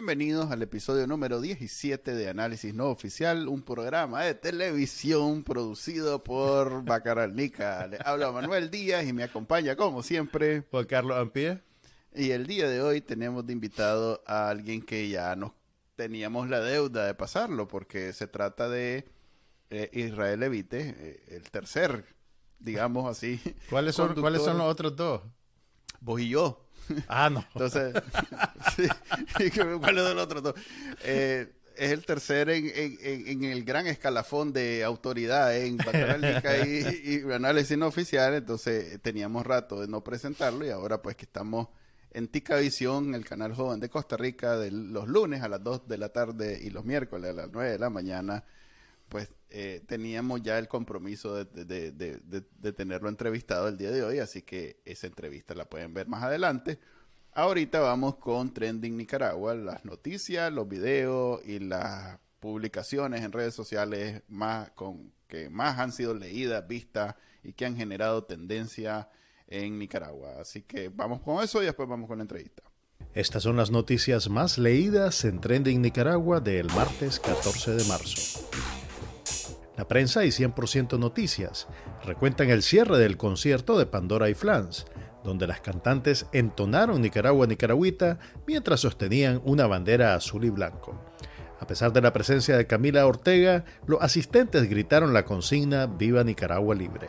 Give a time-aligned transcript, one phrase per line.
[0.00, 6.82] Bienvenidos al episodio número 17 de Análisis No Oficial, un programa de televisión producido por
[6.86, 7.86] Bacaral Nica.
[7.86, 11.60] Le habla Manuel Díaz y me acompaña, como siempre, Juan Carlos Ampie.
[12.14, 15.52] Y el día de hoy tenemos de invitado a alguien que ya nos
[15.96, 19.06] teníamos la deuda de pasarlo, porque se trata de
[19.68, 22.06] eh, Israel Evite, eh, el tercer,
[22.58, 23.38] digamos así.
[23.68, 25.20] ¿Cuáles son, ¿Cuáles son los otros dos?
[26.00, 26.69] Vos y yo.
[27.08, 27.44] Ah, no.
[27.54, 27.94] Entonces,
[28.76, 30.54] sí, ¿cuál es el otro?
[31.04, 37.22] Eh, es el tercer en, en, en, el gran escalafón de autoridad en Bacarálica y,
[37.26, 38.34] y, análisis no oficial.
[38.34, 41.68] Entonces, teníamos rato de no presentarlo y ahora, pues, que estamos
[42.12, 45.88] en Tica Visión, el canal joven de Costa Rica, de los lunes a las 2
[45.88, 48.44] de la tarde y los miércoles a las 9 de la mañana,
[49.10, 54.04] pues eh, teníamos ya el compromiso de, de, de, de, tenerlo entrevistado el día de
[54.04, 56.78] hoy, así que esa entrevista la pueden ver más adelante.
[57.32, 64.22] Ahorita vamos con Trending Nicaragua, las noticias, los videos y las publicaciones en redes sociales
[64.28, 69.08] más con que más han sido leídas, vistas y que han generado tendencia
[69.48, 70.40] en Nicaragua.
[70.40, 72.62] Así que vamos con eso y después vamos con la entrevista.
[73.14, 78.48] Estas son las noticias más leídas en Trending Nicaragua del martes 14 de marzo.
[79.80, 81.66] La prensa y 100% Noticias
[82.04, 84.84] recuentan el cierre del concierto de Pandora y Flans,
[85.24, 91.02] donde las cantantes entonaron Nicaragua Nicaragüita mientras sostenían una bandera azul y blanco.
[91.60, 96.74] A pesar de la presencia de Camila Ortega, los asistentes gritaron la consigna Viva Nicaragua
[96.74, 97.08] Libre.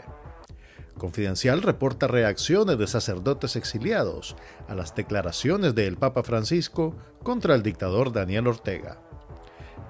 [0.97, 4.38] Confidencial reporta reacciones de sacerdotes exiliados
[4.69, 9.10] a las declaraciones del Papa Francisco contra el dictador Daniel Ortega.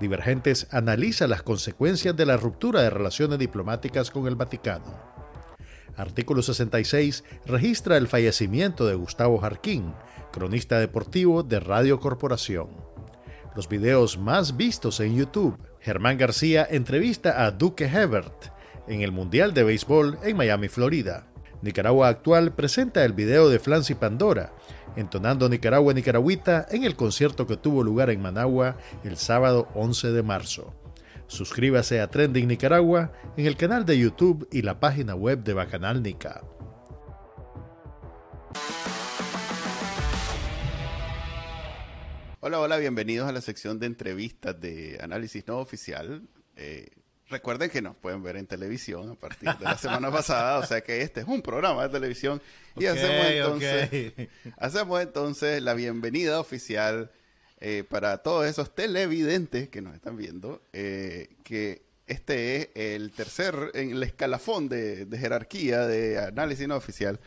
[0.01, 4.99] Divergentes analiza las consecuencias de la ruptura de relaciones diplomáticas con el Vaticano.
[5.95, 9.93] Artículo 66 registra el fallecimiento de Gustavo Jarquín,
[10.31, 12.69] cronista deportivo de Radio Corporación.
[13.55, 15.59] Los videos más vistos en YouTube.
[15.79, 18.45] Germán García entrevista a Duque Hebert
[18.87, 21.30] en el Mundial de Béisbol en Miami, Florida.
[21.61, 24.51] Nicaragua Actual presenta el video de Flancy Pandora,
[24.95, 30.23] entonando Nicaragua Nicaragüita en el concierto que tuvo lugar en Managua el sábado 11 de
[30.23, 30.73] marzo.
[31.27, 36.01] Suscríbase a Trending Nicaragua en el canal de YouTube y la página web de Bacanal
[36.01, 36.41] Nica.
[42.39, 46.23] Hola, hola, bienvenidos a la sección de entrevistas de análisis no oficial.
[46.55, 46.89] Eh,
[47.31, 50.81] Recuerden que nos pueden ver en televisión a partir de la semana pasada, o sea
[50.81, 52.41] que este es un programa de televisión
[52.75, 54.13] y hacemos, entonces,
[54.57, 57.09] hacemos entonces la bienvenida oficial
[57.61, 63.71] eh, para todos esos televidentes que nos están viendo, eh, que este es el tercer
[63.75, 67.21] en el escalafón de, jerarquía de análisis no oficial.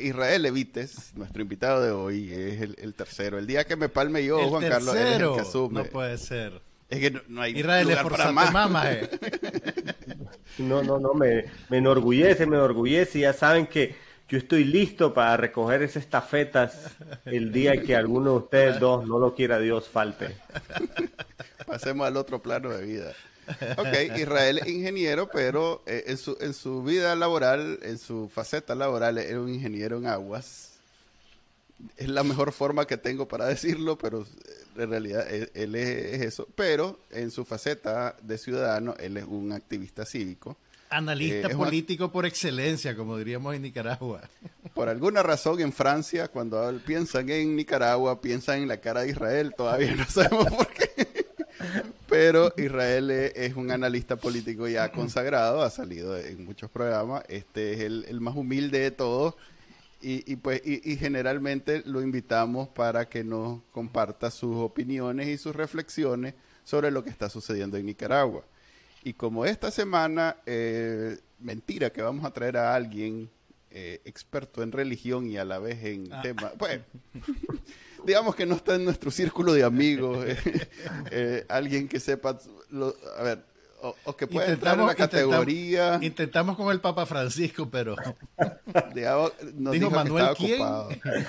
[0.00, 3.38] Israel Evites, nuestro invitado de hoy, es el, tercero.
[3.38, 5.84] El día que me palme yo, Juan Carlos, es el que asume.
[5.84, 6.69] No puede ser.
[6.90, 8.52] Es que no, hay Israel lugar para más.
[8.52, 9.08] Mama, eh.
[10.58, 13.20] No, no, no, me, me enorgullece, me enorgullece.
[13.20, 13.94] Ya saben que
[14.28, 19.18] yo estoy listo para recoger esas estafetas el día que alguno de ustedes dos, no
[19.18, 20.36] lo quiera Dios, falte.
[21.66, 23.12] Pasemos al otro plano de vida.
[23.78, 28.74] Ok, Israel es ingeniero, pero eh, en, su, en su vida laboral, en su faceta
[28.74, 30.70] laboral, es un ingeniero en aguas
[31.96, 34.26] es la mejor forma que tengo para decirlo, pero
[34.76, 36.48] en realidad él, es, eso.
[36.54, 40.56] Pero en su faceta de ciudadano, él es un activista cívico.
[40.90, 44.22] Analista eh, político por excelencia, como diríamos en Nicaragua.
[44.74, 49.52] Por alguna razón en Francia, cuando piensan en Nicaragua, piensan en la cara de Israel,
[49.56, 51.26] todavía no sabemos por qué.
[52.08, 57.24] Pero Israel es, un analista político ya consagrado, ha salido en muchos programas.
[57.28, 59.34] Este es el, el más humilde de todos
[60.02, 66.34] y, pues, y, generalmente lo invitamos para que nos comparta sus opiniones y sus reflexiones
[66.64, 68.44] sobre lo que está sucediendo en Nicaragua.
[69.04, 73.30] Y como esta semana, eh, mentira que vamos a traer a alguien
[73.70, 76.22] eh, experto en religión y a la vez en ah.
[76.22, 76.80] temas, pues,
[78.04, 80.26] digamos que no está en nuestro círculo de amigos,
[81.10, 82.38] eh, alguien que sepa,
[83.16, 83.44] a ver,
[83.82, 85.98] o, que pueda entrar en la categoría.
[86.02, 87.96] Intentamos, con el Papa Francisco, pero.
[88.94, 90.60] dijo, Manuel quién.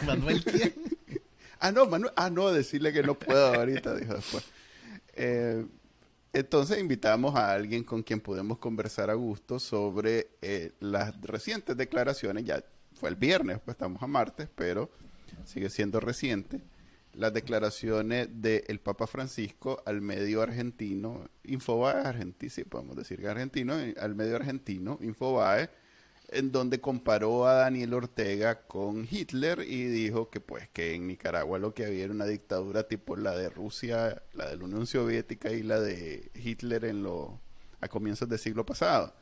[0.06, 0.74] Manuel quién.
[1.59, 2.13] ah, no, Manuel.
[2.15, 4.44] Ah, no, decirle que no puedo ahorita, dijo después.
[5.13, 5.65] Eh,
[6.33, 12.45] entonces invitamos a alguien con quien podemos conversar a gusto sobre eh, las recientes declaraciones.
[12.45, 12.63] Ya
[12.94, 14.89] fue el viernes, pues estamos a martes, pero
[15.45, 16.62] sigue siendo reciente
[17.13, 24.16] las declaraciones del Papa Francisco al medio argentino, Infobae argentino, podemos decir que argentino, al
[24.16, 25.69] medio argentino, Infobae,
[26.30, 31.60] en donde comparó a Daniel Ortega con Hitler y dijo que pues que en Nicaragua
[31.60, 35.52] lo que había era una dictadura tipo la de Rusia, la de la Unión Soviética
[35.52, 37.40] y la de Hitler en lo,
[37.81, 39.14] a comienzos del siglo pasado.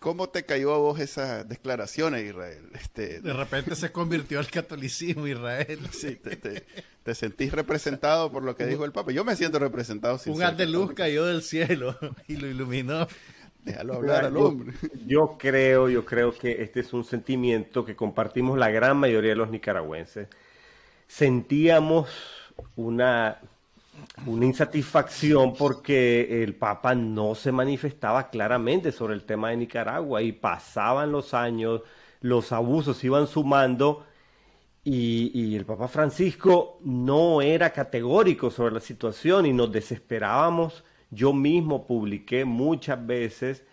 [0.00, 2.70] ¿Cómo te cayó a vos esas declaraciones, Israel?
[2.72, 5.78] Este, de repente se convirtió al catolicismo, Israel.
[5.92, 9.12] Sí, te, sentís representado por lo que dijo el Papa.
[9.12, 10.16] Yo me siento representado.
[10.16, 11.98] Sin Un haz de luz cayó del cielo
[12.28, 13.06] y lo iluminó.
[13.62, 14.72] Déjalo hablar al hombre.
[15.06, 19.36] Yo, creo, yo creo que este es un sentimiento que compartimos la gran mayoría de
[19.36, 20.28] los nicaragüenses.
[21.08, 22.08] Sentíamos
[22.74, 23.38] una,
[24.26, 30.32] una insatisfacción porque el Papa no se manifestaba claramente sobre el tema de Nicaragua y
[30.32, 31.82] pasaban los años,
[32.20, 34.06] los abusos iban sumando
[34.84, 40.84] y, y, el Papa Francisco no era categórico sobre la situación y nos desesperábamos.
[41.10, 43.64] Yo mismo publiqué muchas veces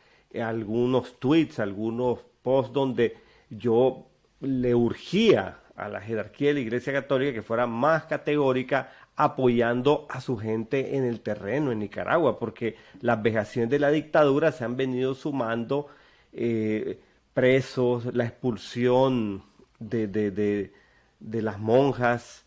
[0.42, 3.18] algunos tweets, algunos posts donde
[3.50, 4.08] yo
[4.42, 10.22] le urgía a la jerarquía de la Iglesia Católica que fuera más categórica apoyando a
[10.22, 14.78] su gente en el terreno, en Nicaragua, porque las vejaciones de la dictadura se han
[14.78, 15.88] venido sumando,
[16.32, 17.00] eh,
[17.34, 19.44] presos, la expulsión
[19.80, 22.46] de, de las monjas,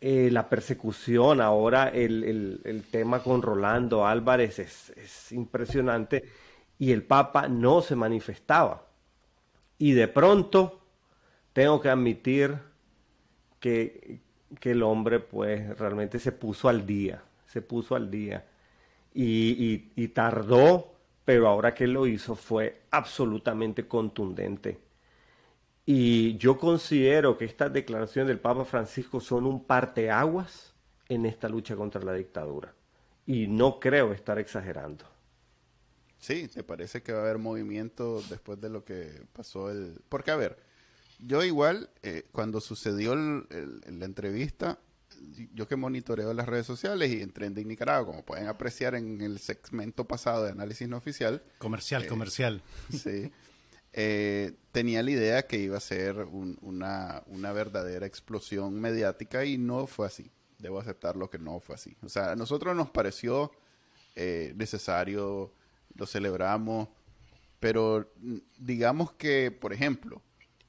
[0.00, 6.22] eh, la persecución, ahora el, tema con Rolando Álvarez es, impresionante
[6.78, 8.86] y el Papa no se manifestaba.
[9.76, 10.80] Y de pronto
[11.52, 12.58] tengo que admitir
[13.58, 14.20] que,
[14.62, 18.44] el hombre pues realmente se puso al día, se puso al día
[19.14, 24.78] y, y tardó, pero ahora que lo hizo fue absolutamente contundente.
[25.84, 30.74] Y yo considero que estas declaraciones del Papa Francisco son un parteaguas
[31.08, 32.74] en esta lucha contra la dictadura.
[33.26, 35.06] Y no creo estar exagerando.
[36.18, 40.00] Sí, ¿te parece que va a haber movimiento después de lo que pasó el...
[40.08, 40.58] Porque, a ver,
[41.18, 44.78] yo igual, eh, cuando sucedió la entrevista,
[45.54, 49.38] yo que monitoreo las redes sociales y en Trending Nicaragua, como pueden apreciar en el
[49.38, 51.42] segmento pasado de análisis no oficial.
[51.58, 52.62] Comercial, eh, comercial.
[52.90, 53.30] Sí.
[53.92, 57.22] Eh, tenía la idea que iba a ser una,
[57.52, 60.30] verdadera explosión mediática y no fue así.
[60.58, 61.96] Debo aceptar lo que no fue así.
[62.02, 63.50] O sea, a nosotros nos pareció
[64.14, 65.54] eh, necesario,
[65.94, 66.88] lo celebramos,
[67.60, 70.22] pero mm, digamos que, por ejemplo,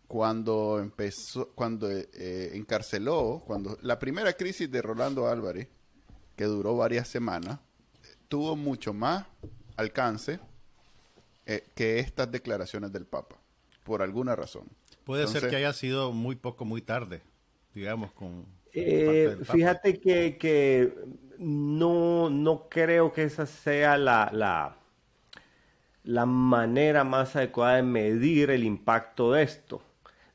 [0.10, 5.68] cuando empezó, cuando eh, encarceló, cuando la primera crisis de Rolando Álvarez,
[6.36, 7.60] que duró varias semanas,
[8.28, 9.28] tuvo mucho más
[9.78, 10.40] alcance
[11.46, 13.36] eh, que estas declaraciones del Papa,
[13.84, 14.64] por alguna razón.
[15.04, 17.22] Puede ser que haya sido muy poco, muy tarde,
[17.76, 18.48] digamos, con...
[18.74, 20.92] Eh, fíjate que, que,
[21.38, 24.76] no, no creo que esa sea la, la,
[26.04, 29.84] la manera más adecuada de medir el impacto de esto.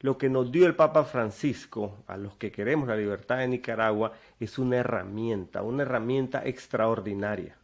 [0.05, 4.13] Lo que nos dio el Papa Francisco a los que queremos la libertad de Nicaragua
[4.39, 7.57] es una herramienta, una herramienta extraordinaria.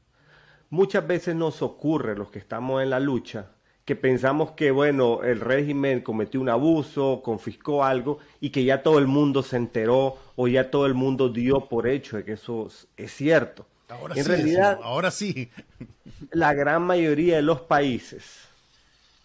[0.70, 3.50] Muchas veces nos ocurre, los que estamos en la lucha,
[3.84, 8.98] que pensamos que, bueno, el régimen cometió un abuso, confiscó algo y que ya todo
[8.98, 12.68] el mundo se enteró o ya todo el mundo dio por hecho de que eso
[12.96, 13.66] es cierto.
[13.90, 15.50] Ahora en realidad, ahora sí.
[16.30, 18.48] La gran mayoría de los países,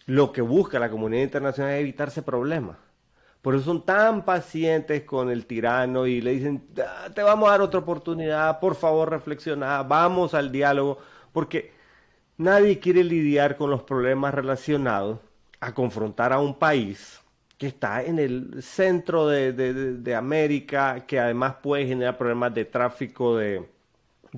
[0.04, 2.76] lo que busca la comunidad internacional es evitarse problemas.
[3.46, 7.52] Por eso son tan pacientes con el tirano y le dicen, ah, te vamos a
[7.52, 10.98] dar otra oportunidad, por favor reflexiona, vamos al diálogo
[11.32, 11.70] porque
[12.38, 15.20] nadie quiere lidiar con los problemas relacionados
[15.60, 17.20] a confrontar a un país
[17.56, 23.64] que está en el centro de, América, que además puede generar problemas de tráfico de,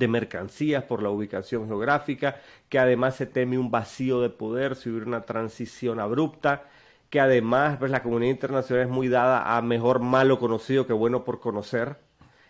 [0.07, 5.07] mercancías por la ubicación geográfica, que además se teme un vacío de poder si hubiera
[5.07, 6.65] una transición abrupta,
[7.11, 11.25] que además pues, la comunidad internacional es muy dada a mejor malo conocido que bueno
[11.25, 11.99] por conocer.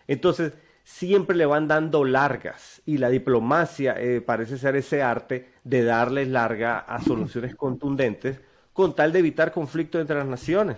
[0.07, 5.83] Entonces, siempre le van dando largas y la diplomacia eh, parece ser ese arte de
[5.83, 8.39] darles larga a soluciones contundentes
[8.73, 10.77] con tal de evitar conflictos entre las naciones.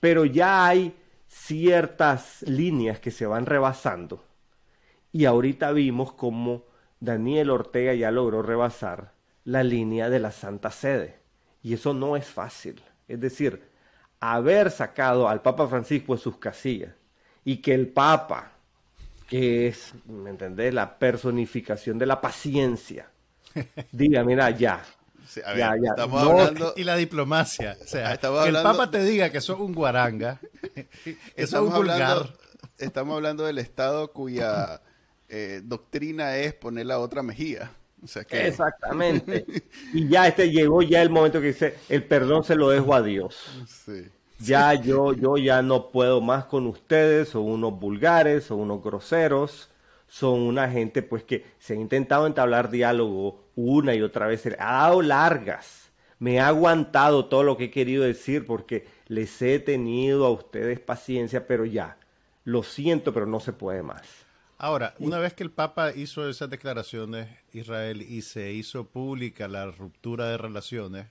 [0.00, 0.94] Pero ya hay
[1.28, 4.22] ciertas líneas que se van rebasando
[5.12, 6.64] y ahorita vimos cómo
[7.00, 9.12] Daniel Ortega ya logró rebasar
[9.44, 11.18] la línea de la Santa Sede
[11.62, 12.82] y eso no es fácil.
[13.08, 13.62] Es decir,
[14.20, 16.94] haber sacado al Papa Francisco de sus casillas
[17.44, 18.56] y que el Papa
[19.26, 20.72] que es, ¿me entendés?
[20.72, 23.10] La personificación de la paciencia.
[23.92, 24.84] Diga, mira, ya.
[25.34, 25.90] ya, ya.
[25.90, 26.74] Estamos hablando...
[26.76, 27.76] Y la diplomacia.
[27.82, 30.40] O sea, que el Papa te diga que sos un guaranga,
[31.36, 32.34] que sos un vulgar.
[32.78, 34.80] estamos hablando del Estado cuya
[35.28, 37.72] eh, doctrina es poner la otra mejilla.
[38.02, 39.44] Exactamente.
[39.92, 43.02] y ya este llegó ya el momento que dice, el perdón se lo dejo a
[43.02, 43.66] Dios.
[44.38, 49.70] Ya yo, yo ya no puedo más con ustedes, son unos vulgares, son unos groseros,
[50.08, 54.72] son una gente pues que se ha intentado entablar diálogo una y otra vez, ha
[54.72, 60.26] dado largas, me ha aguantado todo lo que he querido decir porque les he tenido
[60.26, 61.96] a ustedes paciencia, pero ya,
[62.44, 64.25] lo siento, pero no se puede más.
[64.58, 69.70] Ahora, una vez que el Papa hizo esas declaraciones, Israel, y se hizo pública la
[69.70, 71.08] ruptura de relaciones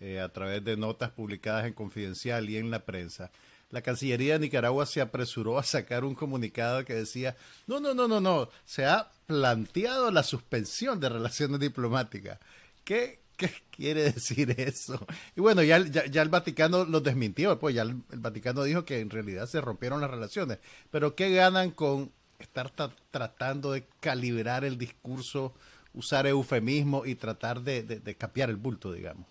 [0.00, 3.30] eh, a través de notas publicadas en Confidencial y en la prensa,
[3.70, 7.34] la Cancillería de Nicaragua se apresuró a sacar un comunicado que decía,
[7.66, 12.38] no, no, no, no, no, se ha planteado la suspensión de relaciones diplomáticas.
[12.84, 15.06] ¿Qué, qué quiere decir eso?
[15.34, 19.08] Y bueno, ya, ya, el Vaticano lo desmintió, pues ya el Vaticano dijo que en
[19.08, 20.58] realidad se rompieron las relaciones.
[20.90, 22.70] Pero ¿qué ganan con estar
[23.10, 25.54] tratando de calibrar el discurso,
[25.94, 29.26] usar eufemismo y tratar de, de, el bulto, digamos?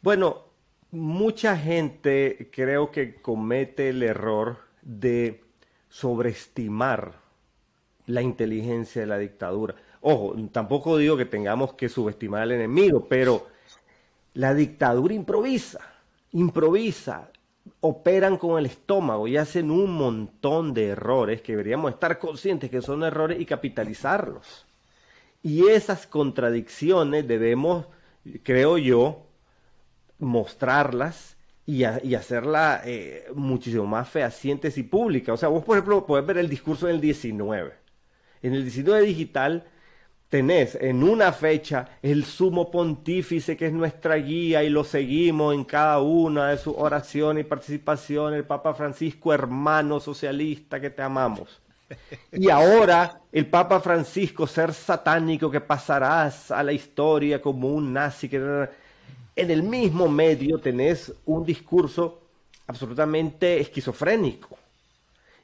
[0.00, 0.44] Bueno,
[0.90, 5.42] mucha gente creo que comete el error de
[5.88, 7.14] sobreestimar
[8.06, 9.74] la inteligencia de la dictadura.
[10.00, 13.48] Ojo, tampoco digo que tengamos que subestimar al enemigo, pero
[14.34, 15.80] la dictadura improvisa,
[16.32, 17.30] improvisa
[17.80, 22.82] operan con el estómago y hacen un montón de errores que deberíamos estar conscientes que
[22.82, 24.66] son errores y capitalizarlos.
[25.42, 27.86] Y esas contradicciones debemos,
[28.42, 29.26] creo yo,
[30.18, 35.34] mostrarlas y, hacerlas eh, muchísimo más fehacientes y públicas.
[35.34, 37.74] O sea, vos, por ejemplo, podés ver el discurso del 19.
[38.42, 39.64] En el 19 digital
[40.28, 45.64] tenés en una fecha el sumo pontífice que es nuestra guía y lo seguimos en
[45.64, 51.60] cada una de sus oraciones y participaciones, el Papa Francisco, hermano socialista que te amamos.
[52.32, 58.28] Y ahora el Papa Francisco, ser satánico que pasarás a la historia como un nazi,
[58.28, 58.68] que
[59.34, 62.20] en el mismo medio tenés un discurso
[62.66, 64.58] absolutamente esquizofrénico.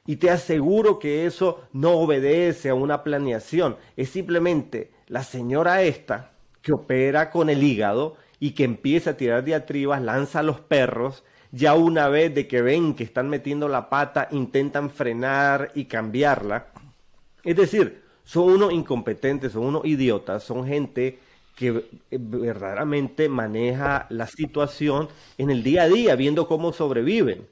[0.05, 3.77] Y te aseguro que eso no obedece a una planeación.
[3.97, 6.31] Es simplemente la señora esta
[6.61, 11.23] que opera con el hígado y que empieza a tirar diatribas, lanza a los perros.
[11.51, 16.67] Ya una vez de que ven que están metiendo la pata, intentan frenar y cambiarla.
[17.43, 21.19] Es decir, son unos incompetentes, son unos idiotas, son gente
[21.55, 21.67] que
[22.11, 25.07] eh, verdaderamente maneja la situación
[25.37, 27.47] en el día a día, viendo cómo sobreviven.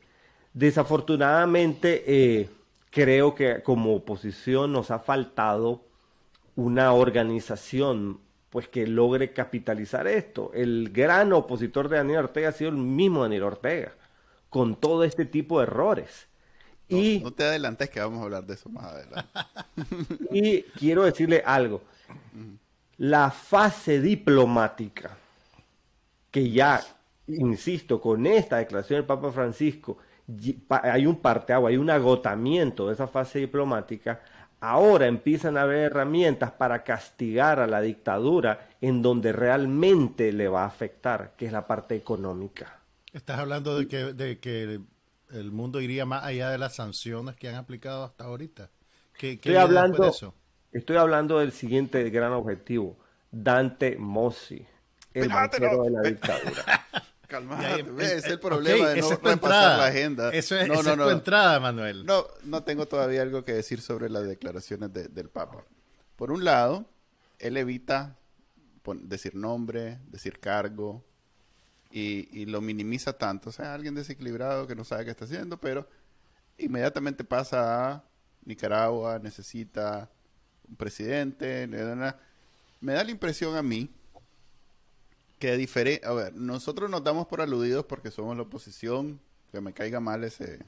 [0.54, 2.50] Desafortunadamente, eh,
[2.92, 5.82] creo que como oposición nos ha faltado
[6.56, 8.20] una organización
[8.52, 10.52] pues que logre capitalizar esto.
[10.54, 13.94] El gran opositor de Daniel Ortega ha sido el mismo Daniel Ortega,
[14.50, 16.28] con todo este tipo de errores.
[16.88, 19.30] No, y, no te adelantes que vamos a hablar de eso más adelante.
[20.32, 21.82] y quiero decirle algo.
[23.00, 25.18] La fase diplomática,
[26.30, 26.80] que ya,
[27.26, 29.98] insisto, con esta declaración del Papa Francisco,
[30.70, 34.22] hay un parteagua, hay un agotamiento de esa fase diplomática,
[34.60, 40.64] ahora empiezan a haber herramientas para castigar a la dictadura en donde realmente le va
[40.64, 42.80] a afectar, que es la parte económica.
[43.12, 44.80] Estás hablando de que, de que
[45.32, 48.70] el mundo iría más allá de las sanciones que han aplicado hasta ahorita.
[49.18, 50.34] ¿Qué, estoy, hablando, eso?
[50.72, 52.98] estoy hablando del siguiente gran objetivo.
[53.32, 54.66] Dante Mossi,
[55.14, 56.88] el banquero de la dictadura.
[57.34, 60.30] Calmate, es el problema de no repasar la agenda.
[60.30, 61.06] Eso es, no, no, no.
[61.06, 62.06] tu entrada, Manuel.
[62.06, 65.66] No, no tengo todavía algo que decir sobre las declaraciones del Papa.
[66.16, 66.86] Por un lado,
[67.40, 68.20] él evita
[69.02, 71.04] decir nombre, decir cargo,
[71.90, 73.50] y, lo minimiza tanto.
[73.50, 75.88] O sea, alguien desequilibrado que no sabe qué está haciendo, pero
[76.60, 78.04] inmediatamente pasa a
[78.46, 80.08] Nicaragua, necesita
[80.70, 81.68] un presidente.
[82.80, 83.90] Me da la impresión a mí
[85.44, 86.08] que diferente.
[86.08, 89.20] A ver, nosotros nos damos por aludidos porque somos la oposición.
[89.52, 90.60] Que me caiga mal ese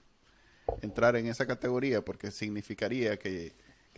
[0.82, 3.54] entrar en esa categoría porque significaría que,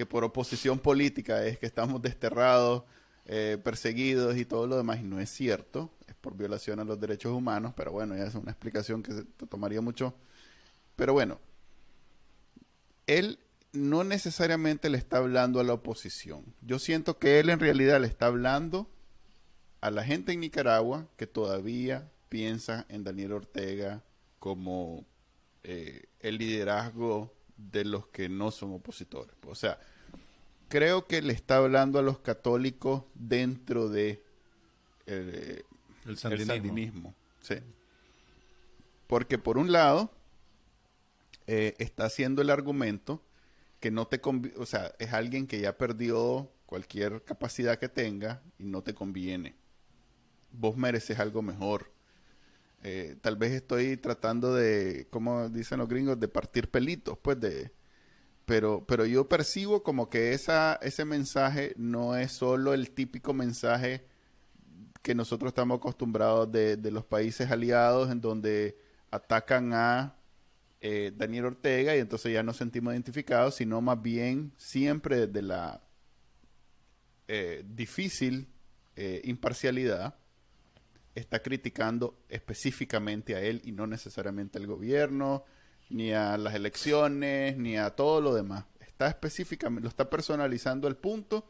[0.08, 2.84] por oposición política es que estamos desterrados,
[3.26, 5.00] eh, perseguidos y todo lo demás.
[5.00, 5.90] Y no es cierto.
[6.06, 7.74] Es por violación a los derechos humanos.
[7.76, 10.14] Pero bueno, ya es una explicación que se tomaría mucho.
[10.96, 11.40] Pero bueno,
[13.08, 13.40] él
[13.74, 16.54] no necesariamente le está hablando a la oposición.
[16.62, 18.88] Yo siento que él en realidad le está hablando
[19.82, 24.04] a la gente en Nicaragua que todavía piensa en Daniel Ortega
[24.40, 25.06] como
[25.64, 29.36] eh, el liderazgo de los que no son opositores.
[29.46, 29.80] O sea,
[30.70, 34.24] creo que le está hablando a los católicos dentro de
[35.06, 35.64] eh,
[36.06, 37.14] el sandinismo.
[37.42, 37.56] Sí.
[39.08, 40.12] Porque por un lado,
[41.48, 43.22] eh, está haciendo el argumento
[43.80, 44.20] que no te
[44.58, 49.56] o sea, es alguien que ya perdió cualquier capacidad que tenga y no te conviene.
[50.52, 51.92] Vos mereces algo mejor.
[52.84, 57.72] Eh, tal vez estoy tratando de, como dicen los gringos, de partir pelitos, pues de...
[58.46, 64.06] Pero, pero yo percibo como que esa, ese mensaje no es solo el típico mensaje
[65.02, 68.80] que nosotros estamos acostumbrados de, de los países aliados en donde
[69.12, 70.16] atacan a
[70.80, 75.84] eh, Daniel Ortega y entonces ya nos sentimos identificados, sino más bien siempre desde la
[77.28, 78.48] eh, difícil
[79.24, 80.16] imparcialidad
[81.18, 85.44] está criticando específicamente a él y no necesariamente al gobierno,
[85.90, 88.66] ni a las elecciones, ni a todo lo demás.
[88.80, 91.46] Está específicamente, lo está personalizando al punto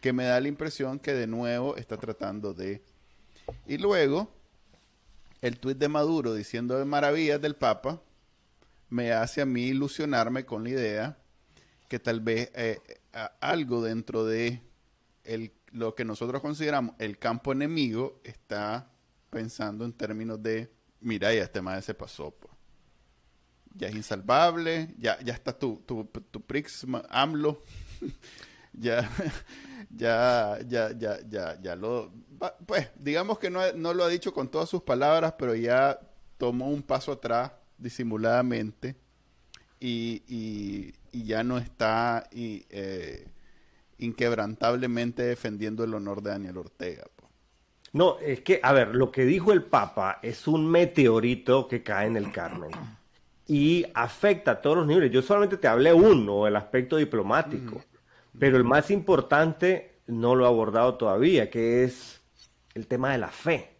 [0.00, 2.82] que me da la impresión que de nuevo está tratando de...
[3.66, 4.32] Y luego,
[5.42, 8.02] el tuit de Maduro diciendo de maravillas del Papa
[8.90, 11.18] me hace a mí ilusionarme con la idea
[11.88, 12.80] que tal vez eh,
[13.40, 14.60] algo dentro de
[15.24, 18.90] el, lo que nosotros consideramos el campo enemigo está
[19.34, 22.32] pensando en términos de, mira, ya este madre se pasó,
[23.74, 27.60] ya es insalvable, ya, ya está tu, tu, tu Prix AMLO,
[28.72, 29.10] ya,
[29.90, 32.12] ya, ya, ya, ya, ya lo,
[32.64, 35.98] pues digamos que no, no lo ha dicho con todas sus palabras, pero ya
[36.38, 38.94] tomó un paso atrás disimuladamente
[39.80, 43.28] y, y, ya no está eh,
[43.98, 47.04] inquebrantablemente defendiendo el honor de Daniel Ortega.
[47.94, 52.08] No, es que, a ver, lo que dijo el Papa es un meteorito que cae
[52.08, 52.72] en el Carmen
[53.46, 55.12] y afecta a todos los niveles.
[55.12, 57.80] Yo solamente te hablé uno, el aspecto diplomático,
[58.36, 62.20] pero el más importante no lo he abordado todavía, que es
[62.74, 63.76] el tema de la fe.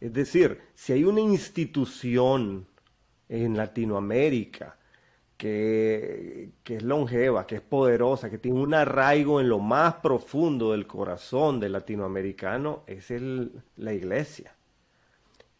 [0.00, 2.66] Es decir, si hay una institución
[3.28, 4.78] en Latinoamérica
[5.40, 10.86] que, es longeva, que es poderosa, que tiene un arraigo en lo más profundo del
[10.86, 14.54] corazón del latinoamericano, es el, la iglesia.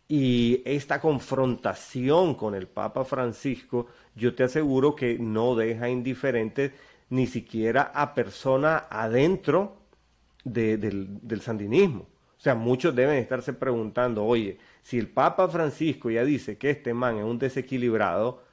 [0.07, 6.75] Y esta confrontación con el Papa Francisco, yo te aseguro que no deja indiferente
[7.09, 9.79] ni siquiera a persona adentro
[10.45, 12.03] del, del sandinismo.
[12.03, 16.93] O sea, muchos deben estarse preguntando, oye, si el Papa Francisco ya dice que este
[16.93, 18.50] man es un desequilibrado,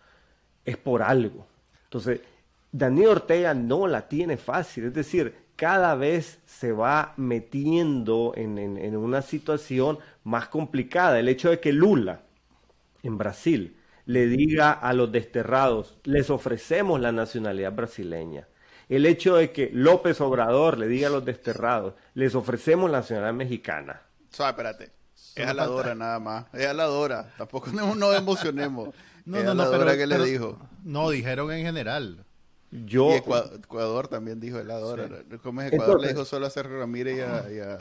[0.68, 1.48] es por algo.
[1.86, 2.20] Entonces,
[2.72, 9.22] Daniel Ortega no la tiene fácil, es decir, cada vez se va metiendo en, una
[9.24, 11.20] situación más complicada.
[11.20, 12.22] El hecho de que Lula,
[13.02, 18.48] en Brasil, le diga a los desterrados, les ofrecemos la nacionalidad brasileña.
[18.90, 23.34] El hecho de que López Obrador le diga a los desterrados, les ofrecemos la nacionalidad
[23.34, 24.02] mexicana.
[24.30, 24.92] espérate.
[25.36, 26.46] Es a nada más.
[26.54, 28.90] Es a la Tampoco nos emocionemos.
[29.28, 30.58] No, no, no, pero, que le dijo.
[30.86, 32.24] No, dijeron en general.
[32.72, 35.38] Yo, y Ecuador, también dijo el Sí.
[35.44, 36.02] ¿Cómo es Ecuador?
[36.02, 37.78] le dijo solo a Sergio Ramírez y a,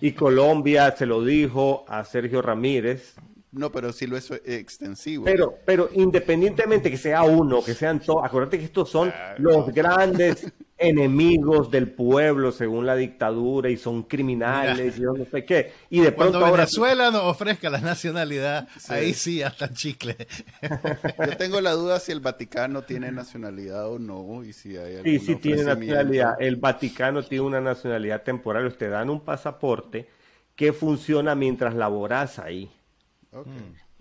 [0.00, 3.14] y Colombia se lo dijo a Sergio Ramírez.
[3.52, 5.24] No, pero sí lo es extensivo.
[5.24, 10.50] Pero, pero independientemente que sea uno, que sean todos, acuérdate que estos son los grandes
[10.82, 15.72] enemigos del pueblo según la dictadura y son criminales y no sé qué.
[15.90, 20.16] Y de pronto Cuando Venezuela nos ofrezca la nacionalidad, ahí sí hasta chicle.
[20.62, 25.18] Yo tengo la duda si el Vaticano tiene nacionalidad o no y si hay Sí,
[25.18, 26.34] sí tiene nacionalidad.
[26.40, 28.66] El Vaticano tiene una nacionalidad temporal.
[28.66, 30.08] Usted dan un pasaporte
[30.56, 32.70] que funciona mientras laboras ahí.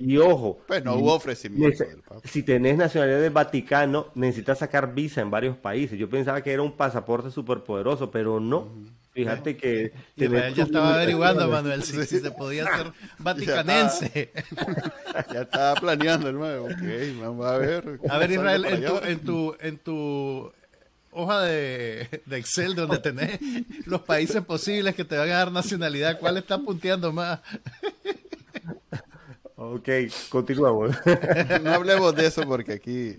[0.02, 0.60] Y ojo.
[0.68, 1.84] Pues no hubo ofrecimiento.
[2.24, 5.98] Si tenés nacionalidad del Vaticano, necesitas sacar visa en varios países.
[5.98, 8.70] Yo pensaba que era un pasaporte súper poderoso, pero no.
[9.14, 9.92] Fíjate que.
[10.16, 14.32] Israel ya estaba averiguando, Manuel, si, se podía ser vaticanense.
[15.34, 16.64] Ya estaba, planeando, hermano.
[16.64, 18.00] Ok, vamos a ver.
[18.10, 20.52] A ver, Israel, en tu, en tu, en tu
[21.12, 23.40] hoja de, de, Excel donde tenés
[23.86, 27.42] los países posibles que te van a dar nacionalidad, ¿cuál está punteando más?
[29.64, 29.90] Ok,
[30.30, 30.96] continuamos.
[31.62, 33.16] No hablemos de eso porque aquí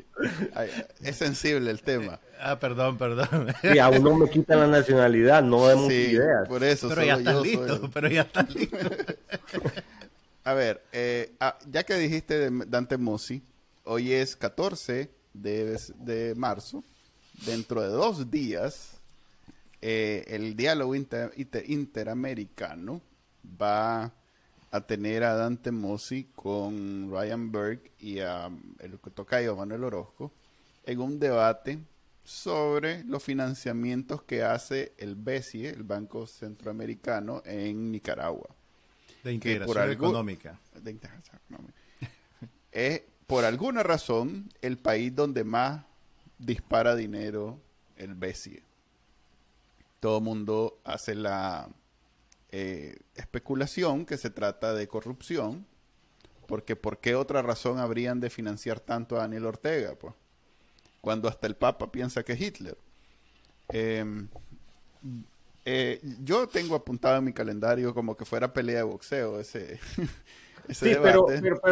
[1.01, 2.19] es sensible el tema.
[2.41, 3.55] Ah, perdón, perdón.
[3.63, 6.49] Y a uno me quita la nacionalidad, no demos sí, ideas.
[6.49, 8.77] Por eso, pero ya estás listo, pero ya estás listo.
[10.45, 13.41] A ver, eh, ah, ya que dijiste de Dante Mossi,
[13.85, 16.83] hoy es 14 de, de marzo.
[17.47, 19.01] Dentro de dos días,
[19.81, 23.01] eh, el diálogo interamericano
[23.61, 24.13] va
[24.73, 30.33] a tener a Dante Mossi con Ryan Berg y a el tocayo Manuel Orozco
[30.85, 31.79] en un debate
[32.25, 38.49] sobre los financiamientos que hace el BESIE, el Banco Centroamericano, en Nicaragua.
[39.23, 40.59] De integración económica.
[40.81, 41.79] De integración económica.
[42.73, 45.85] es, por alguna razón, el país donde más
[46.39, 47.61] dispara dinero
[47.97, 48.63] el BESIE.
[50.01, 51.69] todo el mundo hace la
[52.55, 55.65] eh, especulación que se trata de corrupción,
[56.47, 59.95] porque ¿por qué otra razón habrían de financiar tanto a Daniel Ortega?
[59.95, 60.13] Pues?
[61.01, 62.77] Cuando hasta el Papa piensa que es Hitler.
[63.71, 64.29] Em,
[65.65, 69.79] eh, yo tengo apuntado en mi calendario como que fuera pelea de boxeo ese,
[70.69, 71.27] sí, Pero,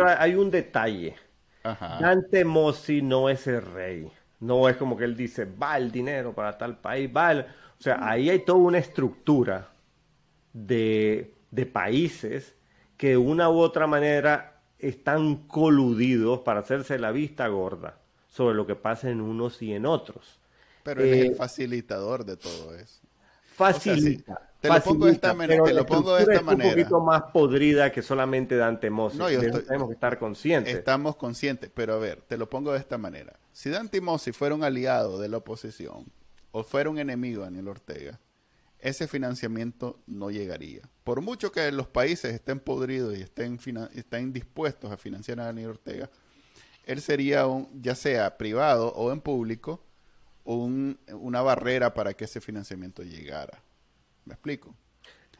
[0.07, 1.14] hay un detalle.
[1.62, 4.11] Dante Mossi no es el rey.
[4.40, 7.33] No es como que él dice, va el dinero para tal país, va
[7.79, 9.69] O sea, ahí hay toda una estructura
[10.53, 12.55] de, de países
[12.97, 18.67] que de una u otra manera están coludidos para hacerse la vista gorda sobre lo
[18.67, 20.41] que pasa en unos y en otros.
[20.83, 23.01] Pero él es el eh, facilitador de todo eso.
[23.55, 24.51] Facilita.
[24.61, 26.71] te lo pongo de esta, manera, te lo pongo de esta manera.
[26.71, 29.19] un poquito más podrida que solamente Dante Mossi.
[29.19, 30.75] No, tenemos que estar conscientes.
[30.75, 33.39] Estamos conscientes, pero a ver, te lo pongo de esta manera.
[33.53, 36.07] Si Dante Mossi fuera un aliado de la oposición
[36.53, 38.19] o fuera un enemigo de Daniel Ortega,
[38.83, 40.83] ese financiamiento no llegaría.
[41.05, 43.59] Por mucho que los países estén podridos y estén,
[43.95, 46.11] estén dispuestos a financiar a Daniel Ortega,
[46.85, 49.85] él sería un, ya sea privado o en público,
[50.45, 53.62] una barrera para que ese financiamiento llegara.
[54.25, 54.75] ¿Me explico?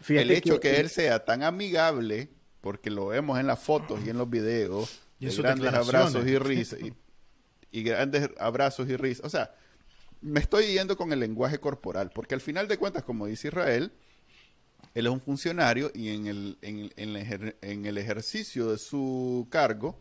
[0.09, 4.18] el hecho que, él sea tan amigable, porque lo vemos en las fotos y en
[4.18, 6.79] los videos, y grandes abrazos y risas,
[7.70, 9.26] y, grandes abrazos y risas.
[9.26, 9.55] O sea,
[10.20, 13.92] me estoy yendo con el lenguaje corporal, porque al final de cuentas, como dice Israel,
[14.94, 20.00] él es un funcionario y en el, en el ejercicio de su cargo,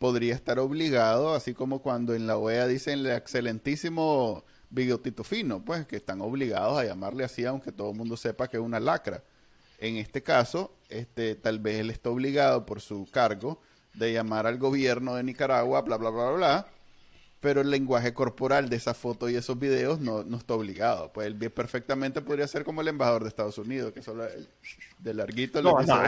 [0.00, 5.86] podría estar obligado, así como cuando en la OEA dicen el excelentísimo bigotito fino, pues
[5.86, 9.22] que están obligados a llamarle así, aunque todo el mundo sepa que es una lacra.
[9.78, 13.60] En este caso, este, tal vez él está obligado por su cargo
[13.92, 16.66] de llamar al gobierno de Nicaragua, bla, bla, bla, bla,
[17.40, 21.10] pero el lenguaje corporal de esa foto y esos videos no, no está obligado.
[21.12, 24.24] Pues él bien perfectamente podría ser como el embajador de Estados Unidos, que solo
[24.98, 26.04] de larguito no, no,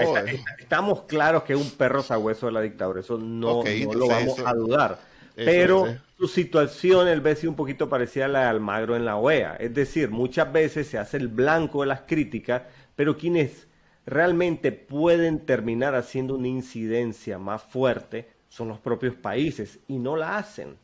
[0.59, 4.53] estamos claros que es un perro sabueso de la dictadura, eso no, lo vamos a
[4.53, 4.99] dudar.
[5.35, 9.57] pero su situación, el ve un poquito parecida a la de Almagro en la OEA.
[9.57, 12.63] Es decir, muchas veces se hace el blanco de las críticas,
[12.95, 13.69] pero quienes
[14.05, 20.37] realmente pueden terminar haciendo una incidencia más fuerte son los propios países y no la
[20.37, 20.77] hacen.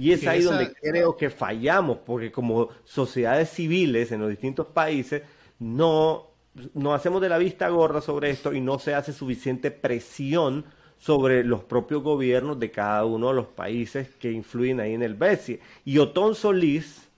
[0.00, 5.22] Y es ahí donde creo que fallamos, porque como sociedades civiles en los distintos países
[5.58, 6.28] no,
[6.72, 10.64] no hacemos de la vista gorda sobre esto y no se hace suficiente presión
[10.96, 15.16] sobre los propios gobiernos de cada uno de los países que influyen ahí en el
[15.16, 15.60] BESI.
[15.84, 17.08] Y Otón Solís,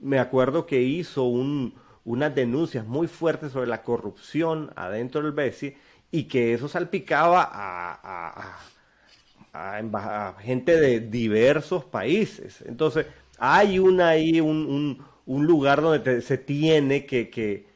[0.00, 5.76] me acuerdo que hizo unas denuncias muy fuertes sobre la corrupción adentro del BESI
[6.10, 8.58] y que eso salpicaba a a,
[10.40, 12.62] gente de diversos países.
[12.66, 13.06] Entonces,
[13.38, 17.66] hay una, ahí un, lugar donde se tiene que,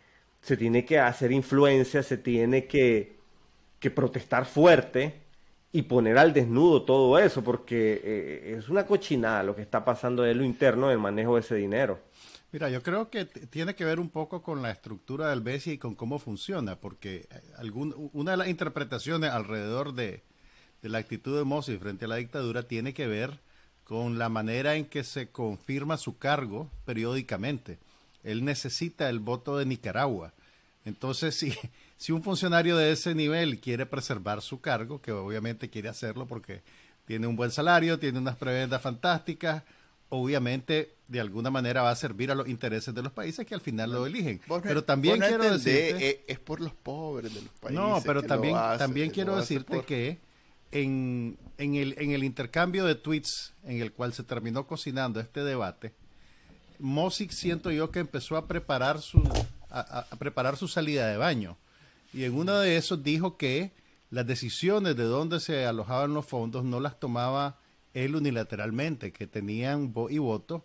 [0.41, 3.19] se tiene que hacer influencia, se tiene que,
[3.95, 5.21] protestar fuerte
[5.73, 10.27] y poner al desnudo todo eso, porque eh, es una cochinada lo que está pasando
[10.27, 12.01] en lo interno del manejo de ese dinero.
[12.53, 15.79] Mira, yo creo que tiene que ver un poco con la estructura del BESI y
[15.79, 20.25] con cómo funciona, porque algún, una de las interpretaciones alrededor de,
[20.83, 23.39] de la actitud de Mossi frente a la dictadura tiene que ver
[23.85, 27.79] con la manera en que se confirma su cargo periódicamente.
[28.23, 30.33] Él necesita el voto de Nicaragua.
[30.85, 31.55] Entonces, si,
[31.97, 36.63] si un funcionario de ese nivel quiere preservar su cargo, que obviamente quiere hacerlo porque
[37.07, 39.65] tiene un buen salario, tiene unas prebendas fantásticas,
[40.11, 43.61] obviamente de alguna manera va a servir a los intereses de los países que al
[43.61, 44.41] final lo eligen.
[44.63, 47.81] pero también quiero decirte es, por los pobres de los países.
[47.81, 50.19] No, pero también también quiero decirte que
[50.73, 55.43] en, en, el, en el intercambio de tweets en el cual se terminó cocinando este
[55.43, 55.93] debate,
[56.79, 59.23] Mosic siento yo que empezó a preparar su,
[59.71, 61.57] a, preparar su salida de baño.
[62.13, 63.73] Y en uno de esos dijo que
[64.11, 67.59] las decisiones de dónde se alojaban los fondos no las tomaba
[67.95, 70.65] él unilateralmente, que tenían voz y voto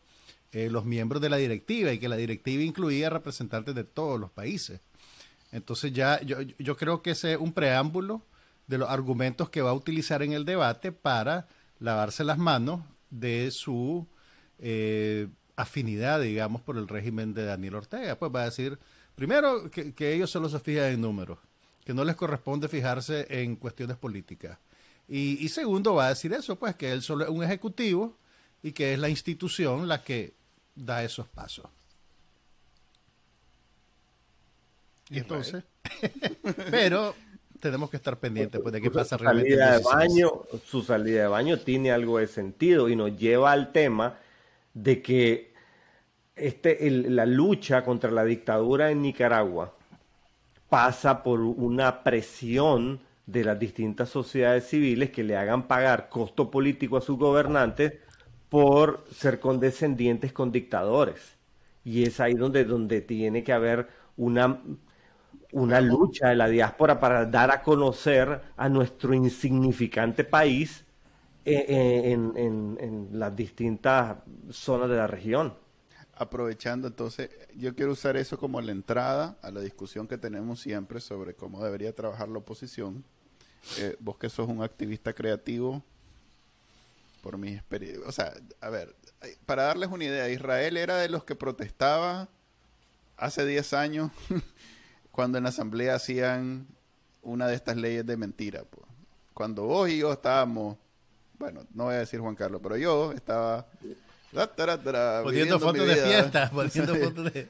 [0.51, 4.31] eh, los miembros de la directiva y que la directiva incluía representantes de todos los
[4.31, 4.79] países.
[5.51, 8.23] Entonces ya yo, yo creo que ese es un preámbulo
[8.67, 11.47] de los argumentos que va a utilizar en el debate para
[11.80, 14.08] lavarse las manos de su
[14.60, 18.17] eh, afinidad, digamos, por el régimen de Daniel Ortega.
[18.17, 18.80] Pues va a decir,
[19.15, 21.39] primero, que, ellos solo se fijan en números,
[21.84, 24.58] que no les corresponde fijarse en cuestiones políticas.
[25.08, 28.17] Y, y, segundo, va a decir eso, pues que él solo es un ejecutivo
[28.63, 30.34] y que es la institución la que
[30.75, 31.67] da esos pasos.
[35.10, 35.63] Y entonces,
[36.71, 37.15] pero
[37.65, 39.58] tenemos que estar pendientes pues, de qué pasa realmente.
[39.58, 40.32] Salida de baño,
[40.63, 44.19] su salida de baño tiene algo de sentido y nos lleva al tema
[44.75, 45.51] de que
[46.36, 49.73] este, la lucha contra la dictadura en Nicaragua
[50.69, 56.97] pasa por una presión de las distintas sociedades civiles que le hagan pagar costo político
[56.97, 57.93] a sus gobernantes
[58.47, 61.36] por ser condescendientes con dictadores.
[61.84, 64.62] Y es ahí donde, donde tiene que haber una,
[65.55, 70.85] una lucha de la diáspora para dar a conocer a nuestro insignificante país
[71.45, 74.17] eh, eh, en las distintas
[74.49, 75.53] zonas de la región
[76.15, 81.01] aprovechando entonces, yo quiero usar eso como la entrada a la discusión que tenemos siempre
[81.01, 83.03] sobre cómo debería trabajar la oposición.
[83.79, 85.83] Eh, vos que sos un activista creativo,
[87.21, 88.95] por mi experiencia, o sea, a ver,
[89.45, 92.29] para darles una idea, Israel era de los que protestaba
[93.17, 94.11] hace 10 años
[95.15, 96.67] cuando en la asamblea hacían
[97.21, 98.63] una de estas leyes de mentira.
[98.69, 98.86] Pues.
[99.34, 100.75] Cuando vos y yo estábamos,
[101.39, 103.65] bueno, no voy a decir Juan Carlos, pero yo estaba
[105.23, 107.47] poniendo fotos de fiesta, poniendo fotos de...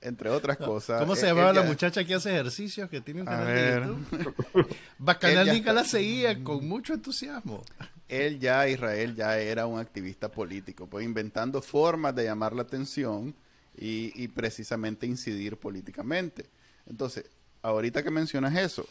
[0.00, 0.98] Entre otras cosas.
[0.98, 4.76] ¿Cómo se llamaba la muchacha que hace ejercicios, que tiene un canal de YouTube?
[4.98, 7.62] Bacanal la seguía con mucho entusiasmo.
[8.08, 13.32] Él ya, Israel, ya era un activista político, pues inventando formas de llamar la atención
[13.78, 16.50] y, y precisamente incidir políticamente.
[16.86, 17.24] Entonces,
[17.62, 18.86] ahorita que mencionas eso,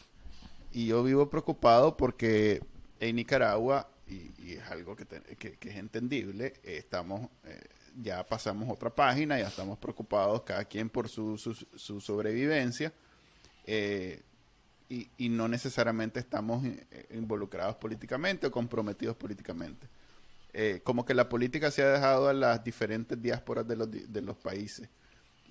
[0.72, 2.62] y yo vivo preocupado porque
[3.00, 5.06] en Nicaragua y, es algo que,
[5.60, 7.60] es entendible, estamos, eh,
[8.02, 12.92] ya pasamos otra página, ya estamos preocupados cada quien por su, su, sobrevivencia
[13.66, 14.22] eh,
[14.88, 19.86] y, no necesariamente estamos eh, involucrados políticamente o comprometidos políticamente.
[20.84, 24.36] como que la política se ha dejado a las diferentes diásporas de los, de los
[24.36, 24.88] países.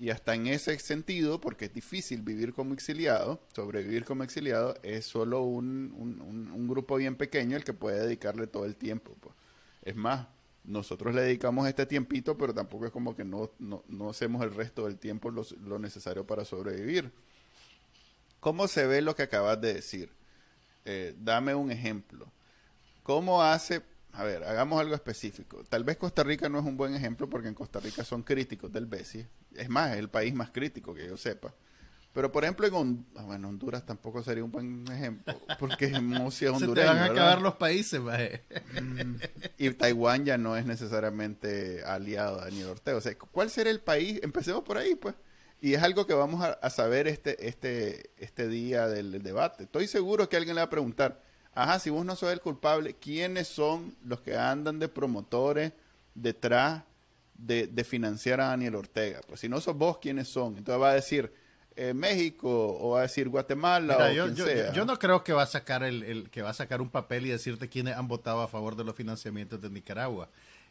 [0.01, 5.05] Y hasta en ese sentido, porque es difícil vivir como exiliado, sobrevivir como exiliado, es
[5.05, 9.15] solo un, un, grupo bien pequeño el que puede dedicarle todo el tiempo.
[9.21, 9.35] Pues.
[9.83, 10.25] Es más,
[10.63, 14.55] nosotros le dedicamos este tiempito, pero tampoco es como que no, no, no hacemos el
[14.55, 17.11] resto del tiempo lo, lo, necesario para sobrevivir.
[18.39, 20.11] ¿Cómo se ve lo que acabas de decir?
[20.83, 22.25] Eh, dame un ejemplo.
[23.03, 25.63] ¿Cómo hace a ver, hagamos algo específico.
[25.69, 28.71] Tal vez Costa Rica no es un buen ejemplo porque en Costa Rica son críticos
[28.71, 29.25] del BESI.
[29.55, 31.53] Es más, es el país más crítico que yo sepa.
[32.13, 35.91] Pero por ejemplo en ah, Honduras tampoco sería un buen ejemplo porque es.
[36.33, 38.43] Se te van a acabar los países, maje.
[38.81, 39.15] Mm,
[39.57, 42.97] y Taiwán ya no es necesariamente aliado a Daniel Ortega.
[42.97, 44.19] O sea, ¿cuál será el país?
[44.23, 45.15] Empecemos por ahí, pues.
[45.61, 49.65] Y es algo que vamos a, saber este, este, este día del debate.
[49.65, 51.21] Estoy seguro que alguien le va a preguntar
[51.53, 55.73] Ajá, si vos no sos el culpable, ¿quiénes son los que andan de promotores
[56.15, 56.83] detrás
[57.37, 59.19] de, financiar a Daniel Ortega?
[59.27, 60.57] Pues si no sos vos, ¿quiénes son?
[60.57, 61.33] Entonces va a decir
[61.75, 64.73] eh, México o va a decir Guatemala o yo, quien sea.
[64.73, 67.29] Yo no creo que va a sacar el, que va a sacar un papel y
[67.29, 70.29] decirte quiénes han votado a favor de los financiamientos de Nicaragua.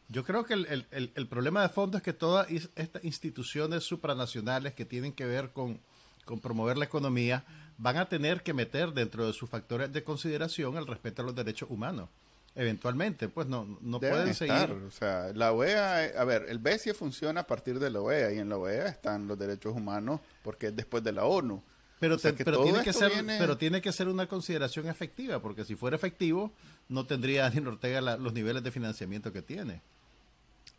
[0.08, 4.84] Yo creo que el, el problema de fondo es que todas estas instituciones supranacionales que
[4.84, 5.78] tienen que ver con,
[6.24, 7.44] con promover la economía
[7.80, 11.34] van a tener que meter dentro de sus factores de consideración el respeto a los
[11.34, 12.08] derechos humanos.
[12.54, 14.70] Eventualmente, pues no, no pueden seguir.
[14.86, 18.38] O sea, la OEA, a ver, el BESIE funciona a partir de la OEA y
[18.38, 21.62] en la OEA están los derechos humanos porque es después de la ONU.
[22.00, 25.96] Pero, pero, tiene que ser, pero tiene que ser una consideración efectiva, porque si fuera
[25.96, 26.50] efectivo,
[26.88, 29.80] no tendría Daniel Ortega los niveles de financiamiento que tiene.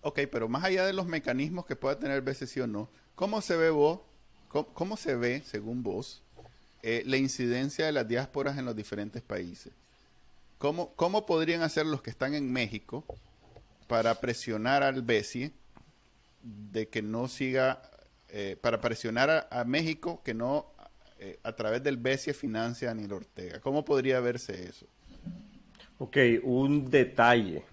[0.01, 3.41] Ok, pero más allá de los mecanismos que pueda tener el BCE o no, ¿cómo
[3.41, 3.99] se ve vos,
[4.49, 6.21] cómo se ve, según vos,
[6.83, 9.73] eh, la incidencia de las diásporas en los diferentes países.
[10.57, 13.03] ¿Cómo, ¿Cómo podrían hacer los que están en México
[13.87, 15.51] para presionar al BESI
[16.41, 17.81] de que no siga,
[18.29, 20.67] eh, para presionar a, México que no
[21.19, 23.59] eh, a través del BESI financia a Daniel Ortega?
[23.59, 24.85] ¿Cómo podría verse eso?
[25.99, 27.63] Ok, un detalle.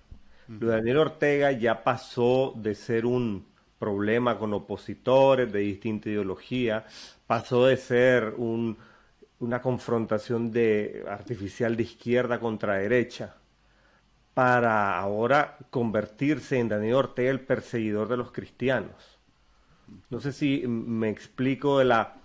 [0.49, 3.47] Lo de Daniel Ortega ya pasó de ser un
[3.79, 6.85] problema con opositores de distinta ideología,
[7.27, 8.77] pasó de ser un
[9.41, 13.37] una confrontación de, artificial de izquierda contra derecha
[14.35, 19.19] para ahora convertirse en Daniel Ortega el perseguidor de los cristianos.
[20.11, 22.17] No sé si me explico de la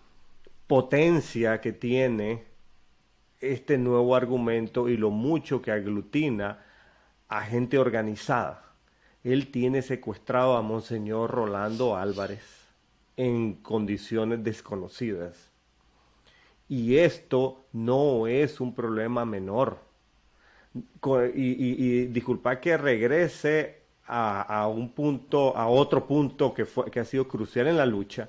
[0.68, 2.46] potencia que tiene
[3.40, 6.64] este nuevo argumento y lo mucho que aglutina
[7.28, 8.74] a gente organizada.
[9.24, 12.44] Él tiene secuestrado a Monseñor Rolando Álvarez
[13.16, 15.53] en condiciones desconocidas
[16.74, 19.78] y esto no es un problema menor.
[21.36, 27.28] Y, disculpa que regrese a, un punto, a otro punto que, fue, que ha sido
[27.28, 28.28] crucial en la lucha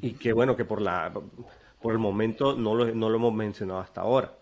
[0.00, 1.12] y que bueno, que por, la,
[1.82, 4.32] por el momento no lo, no lo hemos mencionado hasta ahora.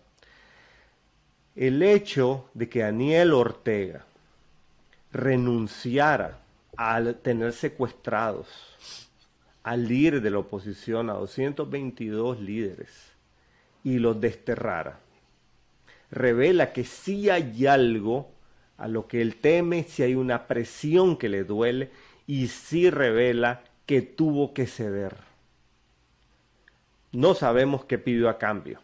[1.55, 4.05] El hecho de que Daniel Ortega
[5.11, 6.37] renunciara
[6.75, 9.06] al tener secuestrados
[9.67, 13.11] al líder de la oposición, a 222 líderes,
[13.83, 15.01] y los desterrara,
[16.09, 18.31] revela que sí hay algo
[18.77, 21.91] a lo que él teme, si hay una presión que le duele,
[22.25, 25.17] y sí revela que tuvo que ceder.
[27.11, 28.79] No sabemos qué pidió a cambio,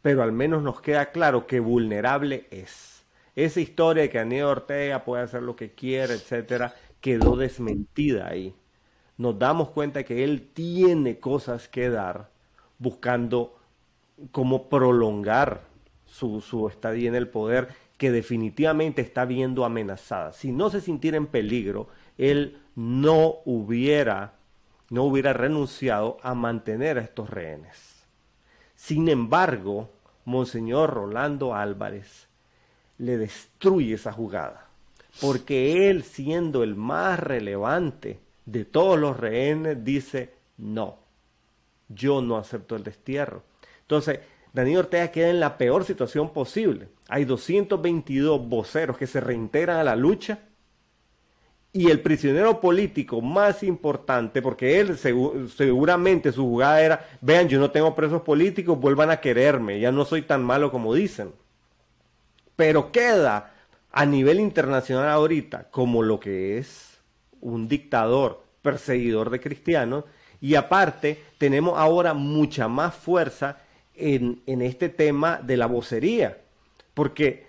[0.00, 3.04] pero al menos nos queda claro que vulnerable es.
[3.34, 8.54] Esa historia de que Aníbal Ortega puede hacer lo que quiera, etcétera, quedó desmentida ahí.
[9.18, 12.30] Nos damos cuenta que él tiene cosas que dar
[12.78, 13.56] buscando
[14.30, 15.62] cómo prolongar
[16.04, 20.32] su, su estadía en el poder que definitivamente está viendo amenazada.
[20.32, 24.34] Si no se sintiera en peligro, él no hubiera,
[24.90, 28.06] no hubiera renunciado a mantener a estos rehenes.
[28.74, 29.90] Sin embargo,
[30.26, 32.28] Monseñor Rolando Álvarez
[32.98, 34.68] le destruye esa jugada,
[35.20, 40.96] porque él, siendo el más relevante de todos los rehenes, dice, no,
[41.88, 43.42] yo no acepto el destierro.
[43.82, 44.20] Entonces,
[44.52, 46.88] Daniel Ortega queda en la peor situación posible.
[47.08, 50.38] Hay 222 voceros que se reintegran a la lucha
[51.72, 57.70] y el prisionero político más importante, porque él seguramente su jugada era, vean, yo no
[57.70, 61.32] tengo presos políticos, vuelvan a quererme, ya no soy tan malo como dicen.
[62.56, 63.52] Pero queda
[63.92, 66.85] a nivel internacional ahorita como lo que es
[67.46, 70.04] un dictador, perseguidor de cristianos,
[70.40, 73.58] y aparte tenemos ahora mucha más fuerza
[73.94, 76.38] en, este tema de la vocería,
[76.92, 77.46] porque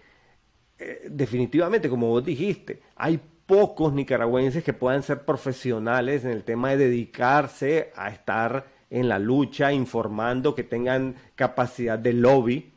[0.77, 6.69] eh, definitivamente, como vos dijiste, hay pocos nicaragüenses que puedan ser profesionales en el tema
[6.69, 12.71] de dedicarse a estar en la lucha, informando, que tengan capacidad de lobby.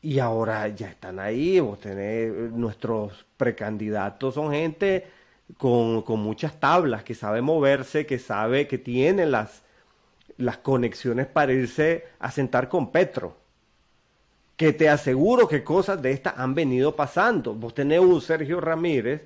[0.00, 5.17] Y ahora ya están ahí, vos tenés, nuestros precandidatos son gente
[5.56, 9.62] con, con muchas tablas, que sabe moverse, que sabe que tiene las,
[10.36, 13.36] las conexiones para irse a sentar con Petro.
[14.56, 17.54] Que te aseguro que cosas de estas han venido pasando.
[17.54, 19.22] Vos tenés un Sergio Ramírez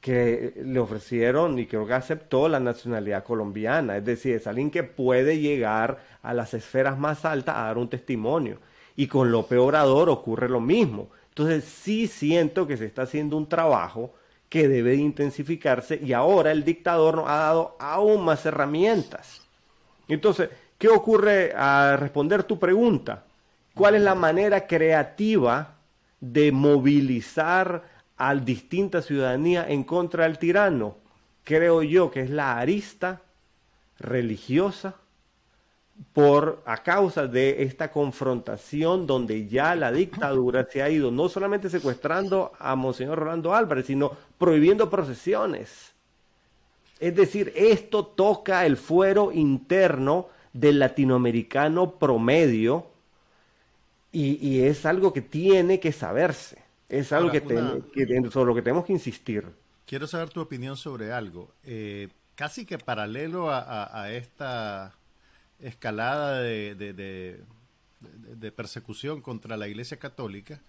[0.00, 3.96] que le ofrecieron y creo que aceptó la nacionalidad colombiana.
[3.96, 7.88] Es decir, es alguien que puede llegar a las esferas más altas a dar un
[7.88, 8.58] testimonio.
[8.96, 11.08] Y con López Obrador ocurre lo mismo.
[11.30, 14.14] Entonces sí siento que se está haciendo un trabajo
[14.54, 19.42] que debe de intensificarse y ahora el dictador nos ha dado aún más herramientas.
[20.06, 23.24] Entonces, ¿qué ocurre a responder tu pregunta?
[23.74, 25.74] ¿Cuál es la manera creativa
[26.20, 27.82] de movilizar
[28.16, 30.98] a distinta ciudadanía en contra del tirano,
[31.42, 33.22] creo yo que es la arista
[33.98, 34.94] religiosa
[36.12, 41.70] por a causa de esta confrontación donde ya la dictadura se ha ido no solamente
[41.70, 45.92] secuestrando a Monseñor Rolando Álvarez, sino prohibiendo procesiones.
[47.00, 52.86] Es decir, esto toca el fuero interno del latinoamericano promedio
[54.12, 56.64] y, y es algo que tiene que saberse.
[56.88, 57.40] Es algo que,
[58.30, 59.46] sobre lo que tenemos que insistir.
[59.86, 61.50] Quiero saber tu opinión sobre algo.
[61.64, 64.94] Eh, casi que paralelo a, esta
[65.60, 70.60] escalada de, de, persecución contra la Iglesia Católica,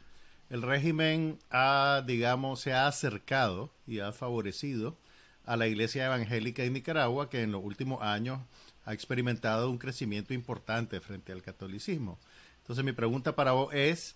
[0.50, 4.98] el régimen ha, digamos, se ha acercado y ha favorecido
[5.45, 8.39] a la Iglesia Evangélica de Nicaragua, que en los últimos años
[8.86, 12.19] ha experimentado un crecimiento importante frente al catolicismo.
[12.62, 14.15] Entonces mi pregunta para vos es,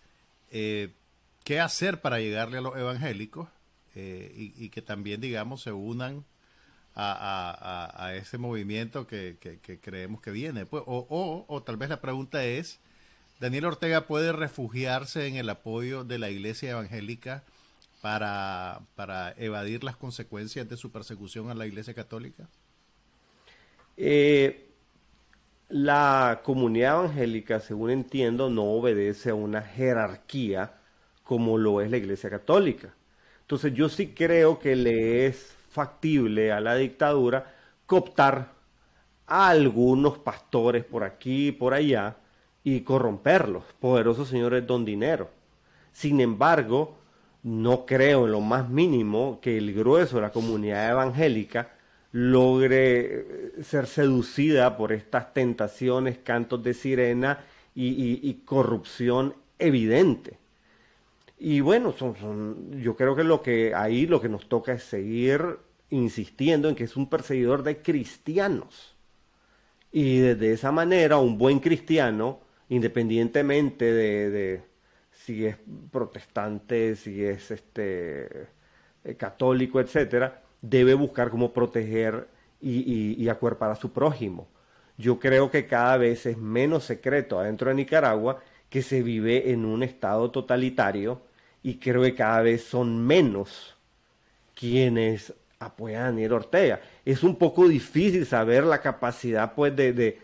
[0.51, 0.93] eh,
[1.43, 3.47] qué hacer para llegarle a los evangélicos
[3.95, 6.23] eh, y, que también, digamos, se unan
[6.99, 9.37] a, ese movimiento que,
[9.81, 10.65] creemos que viene.
[10.65, 12.79] Pues, o, o, tal vez la pregunta es,
[13.39, 17.43] ¿Daniel Ortega puede refugiarse en el apoyo de la iglesia evangélica
[18.01, 22.47] para, para evadir las consecuencias de su persecución a la iglesia católica?
[23.95, 24.69] Eh,
[25.69, 30.73] la comunidad evangélica, según entiendo, no obedece a una jerarquía
[31.23, 32.93] como lo es la Iglesia Católica.
[33.41, 37.53] Entonces yo sí creo que le es factible a la dictadura
[37.85, 38.53] cooptar
[39.27, 42.17] a algunos pastores por aquí y por allá
[42.63, 45.29] y corromperlos, poderosos señores don dinero.
[45.91, 46.97] Sin embargo,
[47.43, 51.69] no creo en lo más mínimo que el grueso de la comunidad evangélica
[52.11, 57.45] logre eh, ser seducida por estas tentaciones, cantos de sirena
[57.75, 60.37] y corrupción evidente.
[61.39, 65.41] Y bueno, son, yo creo que lo que ahí lo que nos toca es seguir
[65.89, 68.95] insistiendo en que es un perseguidor de cristianos.
[69.91, 74.61] Y de esa manera, un buen cristiano, independientemente de,
[75.11, 75.55] si es
[75.91, 78.47] protestante, si es este
[79.03, 82.27] eh, católico, etcétera, debe buscar cómo proteger
[82.61, 84.47] y, y, acuerpar a su prójimo.
[84.97, 89.63] Yo creo que cada vez es menos secreto adentro de Nicaragua que se vive en
[89.65, 91.21] un estado totalitario
[91.63, 93.75] y creo que cada vez son menos
[94.55, 96.81] quienes apoyan a Daniel Ortega.
[97.05, 100.19] Es un poco difícil saber la capacidad pues de,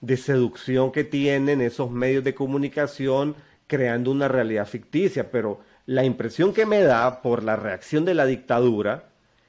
[0.00, 3.34] de seducción que tienen esos medios de comunicación
[3.66, 8.26] creando una realidad ficticia, pero la impresión que me da por la reacción de la
[8.26, 9.08] dictadura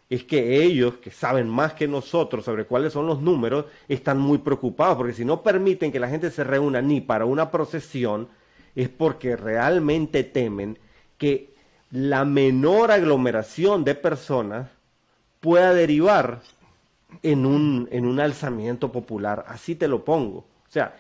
[0.10, 4.40] es que ellos, que saben más que nosotros sobre cuáles son los números, están muy
[4.40, 8.28] preocupados, porque si no permiten que la gente se reúna ni para una procesión,
[8.76, 10.80] es porque realmente temen
[11.20, 11.54] que
[11.92, 14.68] la menor aglomeración de personas
[15.40, 16.42] pueda derivar
[17.22, 19.46] en un, en un alzamiento popular.
[19.48, 20.40] Así te lo pongo.
[20.40, 20.96] O sea,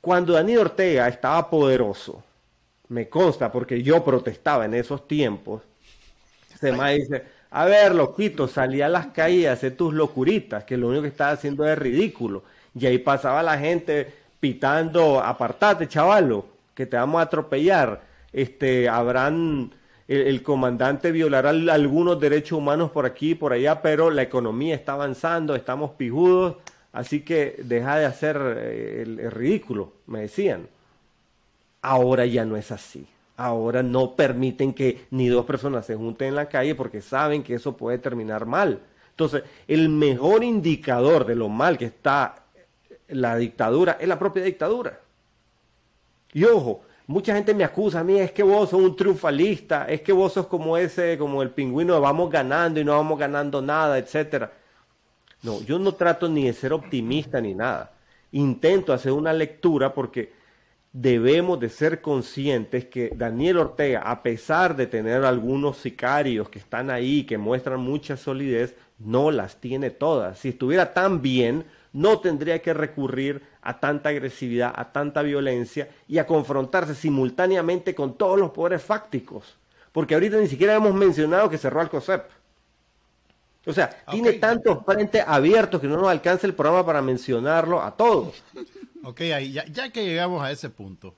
[0.00, 2.22] cuando Daniel Ortega estaba poderoso,
[2.88, 5.62] me consta porque yo protestaba en esos tiempos,
[6.58, 10.76] se me dice, a ver, loquito, salí a las calles a hacer tus locuritas, que
[10.76, 12.44] lo único que estaba haciendo es ridículo.
[12.74, 18.02] Y ahí pasaba la gente pitando, apartate, chavalo, que te vamos a atropellar.
[18.36, 19.72] Este, habrán,
[20.06, 24.92] el, comandante violará algunos derechos humanos por aquí y por allá, pero la economía está
[24.92, 26.56] avanzando, estamos pijudos,
[26.92, 30.68] así que deja de hacer eh, el ridículo, me decían.
[31.82, 33.06] Ahora ya no es así
[33.36, 37.54] ahora no permiten que ni dos personas se junten en la calle porque saben que
[37.54, 38.80] eso puede terminar mal.
[39.10, 42.44] Entonces, el mejor indicador de lo mal que está
[43.08, 45.00] la dictadura es la propia dictadura.
[46.32, 50.00] Y ojo, mucha gente me acusa a mí, es que vos sos un triunfalista, es
[50.02, 53.98] que vos sos como ese, como el pingüino, vamos ganando y no vamos ganando nada,
[53.98, 54.52] etcétera.
[55.42, 57.92] No, yo no trato ni de ser optimista ni nada.
[58.32, 60.32] Intento hacer una lectura porque
[60.92, 66.90] debemos de ser conscientes que Daniel Ortega, a pesar de tener algunos sicarios que están
[66.90, 70.38] ahí, que muestran mucha solidez, no las tiene todas.
[70.38, 71.66] Si estuviera tan bien,
[71.96, 78.18] no tendría que recurrir a tanta agresividad, a tanta violencia y a confrontarse simultáneamente con
[78.18, 79.56] todos los poderes fácticos.
[79.92, 82.22] Porque ahorita ni siquiera hemos mencionado que cerró al COSEP.
[83.64, 87.96] O sea, tiene tantos frentes abiertos que no nos alcanza el programa para mencionarlo a
[87.96, 88.44] todos.
[89.02, 91.16] Ok, ya, que llegamos a ese punto,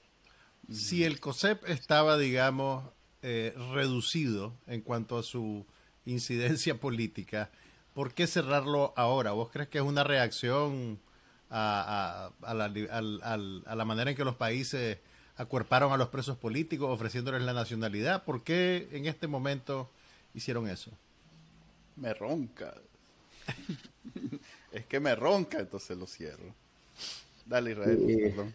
[0.70, 2.84] si el COSEP estaba, digamos,
[3.22, 5.66] eh, reducido en cuanto a su
[6.06, 7.50] incidencia política,
[7.98, 9.32] ¿por qué cerrarlo ahora?
[9.32, 11.00] ¿Vos crees que es una reacción
[11.50, 14.98] a, la, manera en que los países
[15.36, 18.22] acuerparon a los presos políticos ofreciéndoles la nacionalidad?
[18.22, 19.90] ¿Por qué en este momento
[20.32, 20.92] hicieron eso?
[21.96, 22.72] Me ronca.
[24.72, 26.54] es que me ronca, entonces lo cierro.
[27.46, 28.54] Dale, Israel.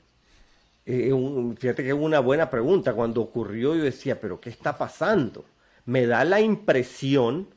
[0.86, 2.94] Eh, eh, fíjate que es una buena pregunta.
[2.94, 5.44] Cuando ocurrió, yo decía, ¿pero qué está pasando?
[5.86, 7.50] Me da la impresión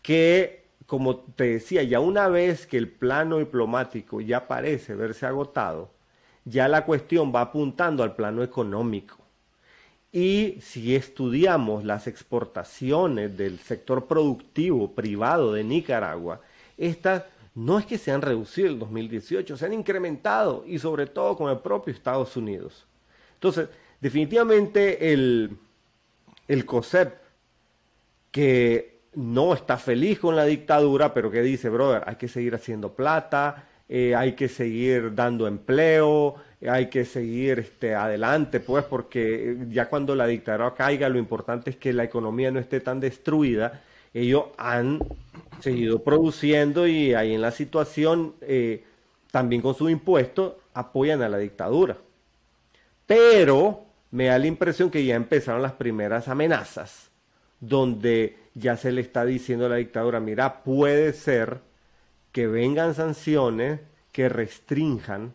[0.00, 0.59] que,
[0.90, 5.88] como te decía, ya una vez que el plano diplomático ya parece verse agotado,
[6.44, 9.16] ya la cuestión va apuntando al plano económico.
[10.10, 16.40] Y si estudiamos las exportaciones del sector productivo privado de Nicaragua,
[16.76, 17.22] estas
[17.54, 21.52] no es que se han reducido el 2018, se han incrementado y sobre todo con
[21.52, 22.84] el propio Estados Unidos.
[23.34, 23.68] Entonces,
[24.00, 25.56] definitivamente el,
[26.48, 27.14] el COSEP,
[28.32, 32.94] que no está feliz con la dictadura, pero que dice, brother, hay que seguir haciendo
[32.94, 36.36] plata, eh, hay que seguir dando empleo,
[36.68, 41.76] hay que seguir este, adelante, pues, porque ya cuando la dictadura caiga, lo importante es
[41.76, 43.82] que la economía no esté tan destruida.
[44.14, 45.00] Ellos han
[45.60, 48.84] seguido produciendo y ahí en la situación, eh,
[49.30, 51.96] también con su impuesto, apoyan a la dictadura.
[53.06, 57.10] Pero me da la impresión que ya empezaron las primeras amenazas,
[57.60, 61.60] donde ya se le está diciendo a la dictadura, mira, puede ser
[62.32, 63.80] que vengan sanciones
[64.12, 65.34] que restrinjan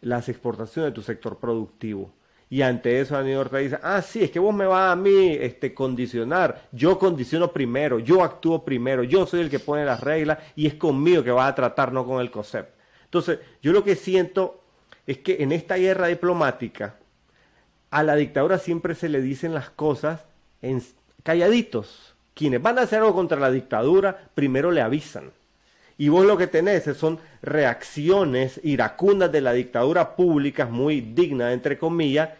[0.00, 2.12] las exportaciones de tu sector productivo.
[2.50, 5.30] Y ante eso Daniel Ortega dice, ah, sí, es que vos me vas a mí
[5.40, 6.68] este, condicionar.
[6.70, 10.74] Yo condiciono primero, yo actúo primero, yo soy el que pone las reglas y es
[10.74, 12.68] conmigo que vas a tratar, no con el COSEP.
[13.04, 14.62] Entonces, yo lo que siento
[15.06, 16.96] es que en esta guerra diplomática,
[17.90, 20.24] a la dictadura siempre se le dicen las cosas
[20.60, 20.82] en
[21.22, 22.11] calladitos.
[22.34, 25.30] Quienes van a hacer algo contra la dictadura, primero le avisan.
[25.98, 31.78] Y vos lo que tenés son reacciones iracundas de la dictadura pública, muy dignas, entre
[31.78, 32.30] comillas,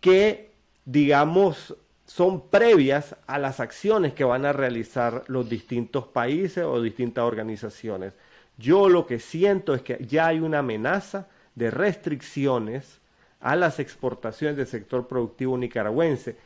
[0.00, 0.50] que,
[0.84, 1.76] digamos,
[2.06, 8.12] son previas a las acciones que van a realizar los distintos países o distintas organizaciones.
[8.58, 12.98] Yo lo que siento es que ya hay una amenaza de restricciones
[13.40, 16.36] a las exportaciones del sector productivo nicaragüense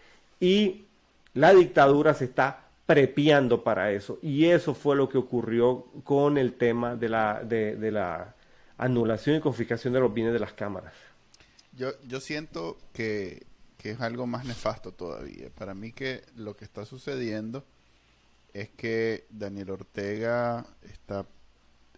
[0.40, 0.84] y
[1.34, 4.18] la dictadura se está prepiando para eso.
[4.22, 8.34] Y eso fue lo que ocurrió con el tema de la, de, la
[8.78, 10.94] anulación y confiscación de los bienes de las cámaras.
[11.72, 13.44] Yo, yo siento que,
[13.76, 15.50] que es algo más nefasto todavía.
[15.50, 17.64] Para mí que lo que está sucediendo
[18.54, 21.26] es que Daniel Ortega está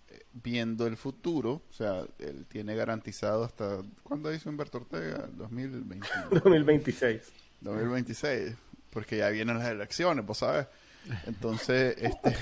[0.09, 5.29] eh, viendo el futuro, o sea, él tiene garantizado hasta, ¿cuándo hizo Humberto Ortega?
[5.37, 7.33] 2026.
[7.61, 8.55] 2026,
[8.99, 10.67] porque ya vienen las elecciones, vos sabes.
[11.25, 12.37] Entonces, este...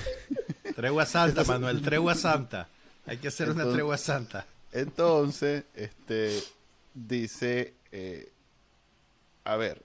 [0.73, 2.67] Tregua santa, Manuel, tregua santa.
[3.05, 4.47] Hay que hacer una tregua santa.
[4.71, 6.41] Entonces, este,
[6.95, 8.31] dice, eh,
[9.43, 9.83] a ver,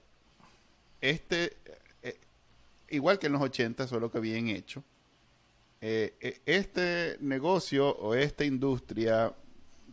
[1.03, 1.59] este,
[2.03, 2.19] eh,
[2.89, 4.83] igual que en los 80, solo que bien hecho,
[5.83, 9.35] eh, este negocio o esta industria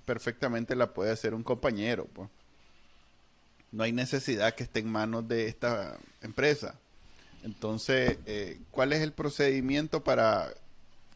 [0.05, 2.05] perfectamente la puede hacer un compañero.
[2.05, 2.29] Pues.
[3.71, 6.75] No hay necesidad que esté en manos de esta empresa.
[7.43, 8.17] Entonces,
[8.71, 10.53] ¿cuál es el procedimiento para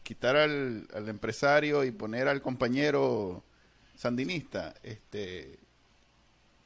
[0.02, 3.42] quitar al, al, empresario y poner al compañero
[3.96, 4.74] sandinista?
[4.82, 5.58] Este,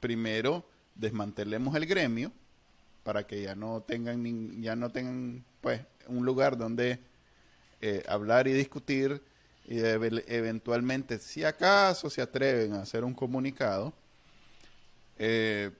[0.00, 0.64] primero,
[0.94, 2.32] desmantelemos el gremio
[3.08, 6.98] para que ya no tengan ya no tengan pues un lugar donde
[7.80, 9.22] eh, hablar y discutir
[9.66, 13.92] y eventualmente si acaso se atreven a hacer un comunicado
[15.18, 15.70] eh,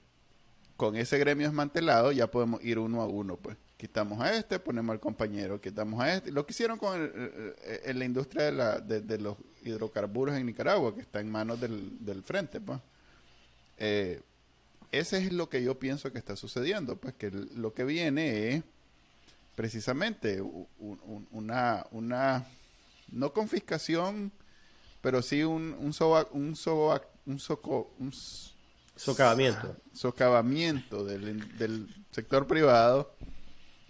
[0.77, 3.57] con ese gremio desmantelado ya podemos ir uno a uno pues.
[3.77, 6.33] Quitamos a este ponemos al compañero quitamos a este.
[6.33, 7.13] Lo que hicieron con
[7.85, 12.05] en la industria de, la, de, los hidrocarburos en Nicaragua que está en manos del,
[12.05, 12.81] del frente pues.
[13.79, 14.21] Eh,
[14.91, 18.63] ese es lo que yo pienso que está sucediendo, pues que lo que viene es
[19.55, 20.41] precisamente
[21.31, 22.47] una, una,
[23.11, 24.33] no confiscación,
[25.03, 25.95] pero sí un, un,
[26.33, 26.57] un,
[27.27, 28.13] un, soco, un
[28.99, 33.15] socavamiento, socavamiento del, del sector privado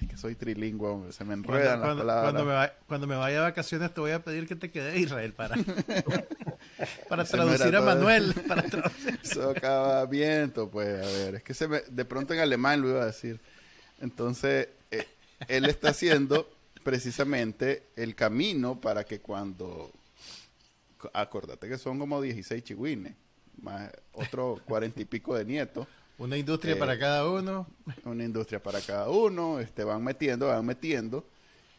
[0.01, 2.33] es que soy trilingüe, se me enredan cuando, las palabras.
[2.33, 5.33] Cuando me, cuando me vaya de vacaciones te voy a pedir que te quede Israel
[5.33, 5.57] para,
[7.09, 8.33] para traducir a Manuel.
[8.47, 8.65] Para
[9.25, 13.07] Socavamiento, pues, a ver, es que se me, de pronto en alemán lo iba a
[13.07, 13.41] decir.
[14.01, 15.07] Entonces, eh,
[15.49, 16.49] él está haciendo
[16.85, 19.91] precisamente el camino para que cuando,
[21.13, 23.15] acordate que son como 16 chihuines,
[23.63, 25.87] más otros cuarenta y pico de nietos
[26.19, 27.67] una industria para eh, cada uno.
[28.05, 31.25] Una industria para cada uno, este, van metiendo, van metiendo,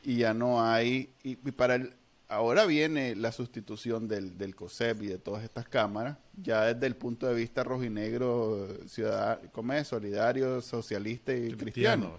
[0.04, 1.94] y ya no hay, y, para el,
[2.30, 6.96] ahora viene la sustitución del, del COSEP y de todas estas cámaras, ya desde el
[6.96, 9.88] punto de vista rojinegro, ciudadano, como es?
[9.88, 12.18] solidario, socialista y cristiano.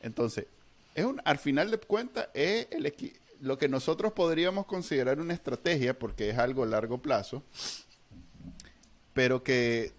[0.00, 0.46] Entonces,
[0.94, 2.92] es un, al final de cuentas, es el,
[3.40, 7.42] lo que nosotros podríamos considerar una estrategia, porque es algo a largo plazo,
[9.14, 9.92] pero que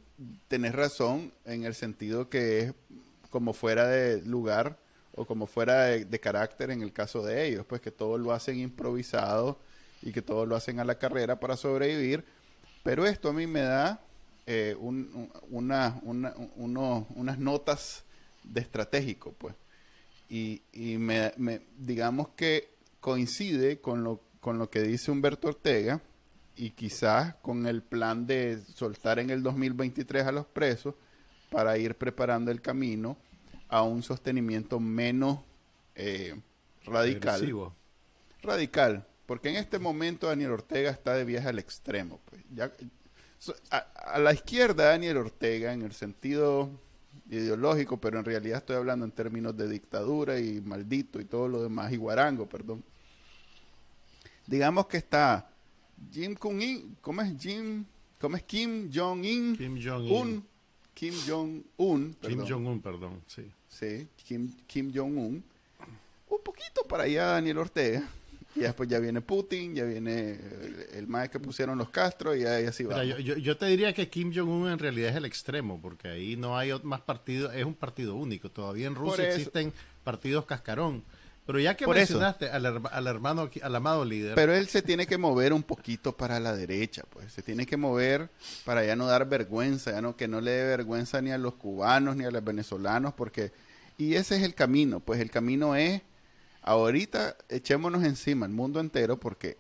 [0.48, 2.74] tenés razón en el sentido que es
[3.30, 4.78] como fuera de lugar
[5.16, 8.60] o como fuera de, carácter en el caso de ellos, pues que todo lo hacen
[8.60, 9.60] improvisado
[10.02, 12.24] y que todo lo hacen a la carrera para sobrevivir.
[12.84, 14.02] Pero esto a mí me da
[14.48, 18.04] eh, una, unas notas
[18.44, 19.56] de estratégico, pues.
[20.30, 26.02] Y, y me, me, digamos que coincide con lo, con lo que dice Humberto Ortega,
[26.56, 30.96] y quizás con el plan de soltar en el 2023 a los presos
[31.50, 33.18] para ir preparando el camino
[33.70, 35.40] a un sostenimiento menos
[35.96, 36.40] eh,
[36.86, 37.72] radical.
[38.42, 42.20] Radical, porque en este momento Daniel Ortega está de viaje al extremo.
[42.26, 42.42] Pues.
[42.54, 42.72] Ya,
[43.72, 46.70] a, la izquierda Daniel Ortega, en el sentido
[47.30, 51.64] ideológico, pero en realidad estoy hablando en términos de dictadura y maldito y todo lo
[51.64, 52.84] demás, y guarango, perdón.
[54.46, 55.53] Digamos que está
[56.12, 57.86] Jim Kung-in, ¿cómo es Jim?
[58.20, 59.58] ¿Cómo es Kim Jong-in?
[59.58, 60.46] Kim Jong-un.
[60.94, 62.14] Kim Jong-un.
[62.22, 63.44] Kim Jong-un, perdón, sí.
[63.68, 65.44] Sí, Kim, Kim Jong-un.
[66.30, 68.08] Un poquito para allá Daniel Ortega.
[68.56, 70.40] Y después ya viene Putin, ya viene
[70.94, 73.04] el, el que pusieron los Castro y ahí así va.
[73.04, 76.56] Yo, yo, te diría que Kim Jong-un en realidad es el extremo, porque ahí no
[76.56, 78.52] hay más partidos, es un partido único.
[78.52, 79.74] Todavía en Rusia existen
[80.04, 81.04] partidos cascarón.
[81.46, 82.66] Pero ya que mencionaste al,
[83.08, 84.36] hermano, al amado líder.
[84.36, 87.34] Pero él se tiene que mover un poquito para la derecha, pues.
[87.34, 88.30] Se tiene que mover
[88.64, 91.56] para ya no dar vergüenza, ya no que no le dé vergüenza ni a los
[91.56, 93.52] cubanos ni a los venezolanos, porque.
[93.98, 96.02] Y ese es el camino, pues el camino es.
[96.62, 99.58] Ahorita echémonos encima el mundo entero porque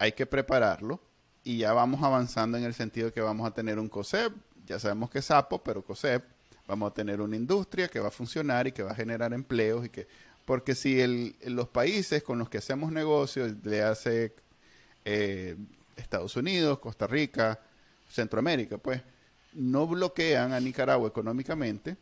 [0.00, 1.00] hay que prepararlo
[1.44, 4.32] y ya vamos avanzando en el sentido de que vamos a tener un COSEP,
[4.66, 6.24] ya sabemos que es sapo, pero COSEP,
[6.66, 9.86] vamos a tener una industria que va a funcionar y que va a generar empleos
[9.86, 10.08] y que
[10.44, 14.34] porque si el, los países con los que hacemos negocios, le hace
[15.04, 15.56] eh,
[15.96, 17.60] Estados Unidos, Costa Rica,
[18.08, 19.02] Centroamérica, pues,
[19.54, 21.96] no bloquean a Nicaragua económicamente,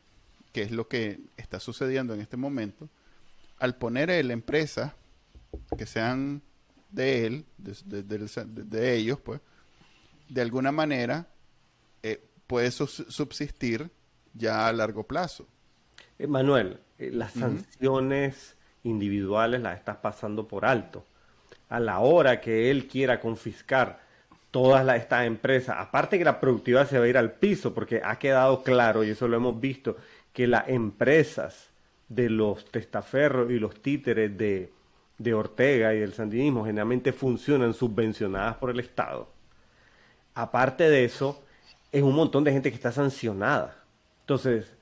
[0.53, 2.89] que es lo que está sucediendo en este momento,
[3.59, 4.93] al poner él empresas
[5.77, 6.43] que sean
[6.91, 9.41] de él, de, ellos, pues,
[10.29, 11.29] de alguna manera
[12.03, 13.91] eh, puede subsistir
[14.35, 15.47] ya a largo plazo.
[16.21, 18.55] Eh, Manuel, eh, las sanciones
[18.85, 21.07] individuales las estás pasando por alto.
[21.71, 24.01] A la hora que él quiera confiscar
[24.51, 28.19] todas estas empresas, aparte que la productividad se va a ir al piso, porque ha
[28.19, 29.97] quedado claro, y eso lo hemos visto,
[30.35, 31.71] que las empresas
[32.09, 34.73] de los testaferros y los títeres de,
[35.17, 39.31] de Ortega y del sandinismo generalmente funcionan subvencionadas por el Estado.
[40.35, 41.43] Aparte de eso,
[41.91, 43.85] es un montón de gente que está sancionada.
[44.23, 44.77] Entonces,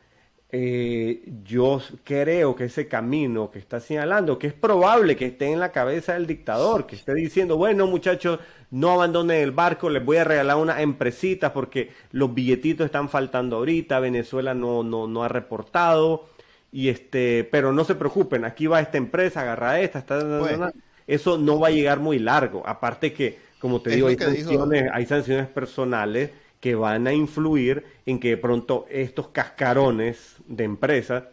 [0.50, 5.60] eh, yo creo que ese camino que está señalando, que es probable que esté en
[5.60, 8.40] la cabeza del dictador, que esté diciendo, bueno muchachos,
[8.70, 13.56] no abandonen el barco, les voy a regalar una empresita porque los billetitos están faltando
[13.56, 16.26] ahorita, Venezuela no, no, no ha reportado,
[16.72, 20.72] y este, pero no se preocupen, aquí va esta empresa, agarra esta, está,
[21.06, 22.62] eso no va a llegar muy largo.
[22.66, 26.30] Aparte que, como te digo, hay sanciones, hay sanciones personales
[26.60, 31.24] que van a influir en que de pronto estos cascarones de empresas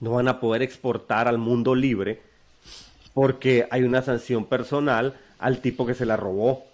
[0.00, 2.20] no van a poder exportar al mundo libre
[3.14, 6.64] porque hay una sanción personal al tipo que se la robó.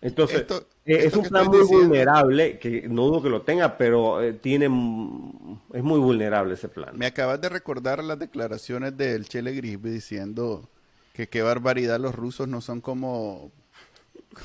[0.00, 0.46] Entonces,
[0.86, 4.66] eh, es un plan muy vulnerable, que no dudo que lo tenga, pero eh, tiene
[4.66, 6.96] es muy vulnerable ese plan.
[6.96, 10.68] Me acabas de recordar las declaraciones del Chele Grisby diciendo
[11.12, 13.50] que qué barbaridad los rusos no son como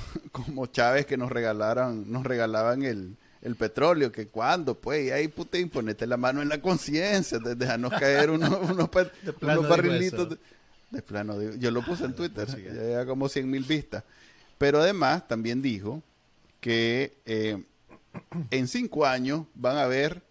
[0.31, 5.27] como Chávez que nos regalaran nos regalaban el, el petróleo, que cuando, pues, y ahí
[5.27, 8.89] Putin, ponete la mano en la conciencia, dejarnos caer unos, unos,
[9.67, 10.37] barrilitos
[10.89, 11.41] de, plano.
[11.57, 12.47] yo lo puse en Twitter,
[12.91, 14.03] ya como 100 mil vistas.
[14.57, 16.01] Pero además también dijo
[16.61, 17.61] que eh,
[18.49, 20.21] en cinco años van a haber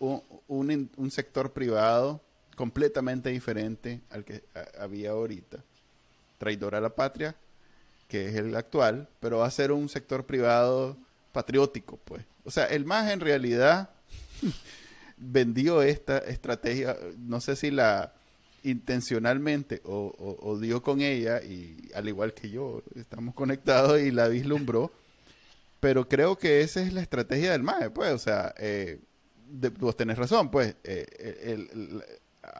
[0.00, 2.20] un, un, sector privado
[2.56, 4.42] completamente diferente al que
[4.80, 5.58] había ahorita.
[6.38, 7.36] Traidor a la patria,
[8.08, 10.96] que es el actual, pero va a ser un sector privado
[11.32, 12.24] patriótico, pues.
[12.44, 13.90] O sea, el MAS en realidad
[15.16, 18.12] vendió esta estrategia, no sé si la
[18.62, 24.90] intencionalmente o, dio con ella, y al igual que yo, estamos conectados y la vislumbró,
[25.78, 28.98] pero creo que esa es la estrategia del MAE, pues, o sea, eh,
[29.78, 31.66] vos tenés razón, pues, eh,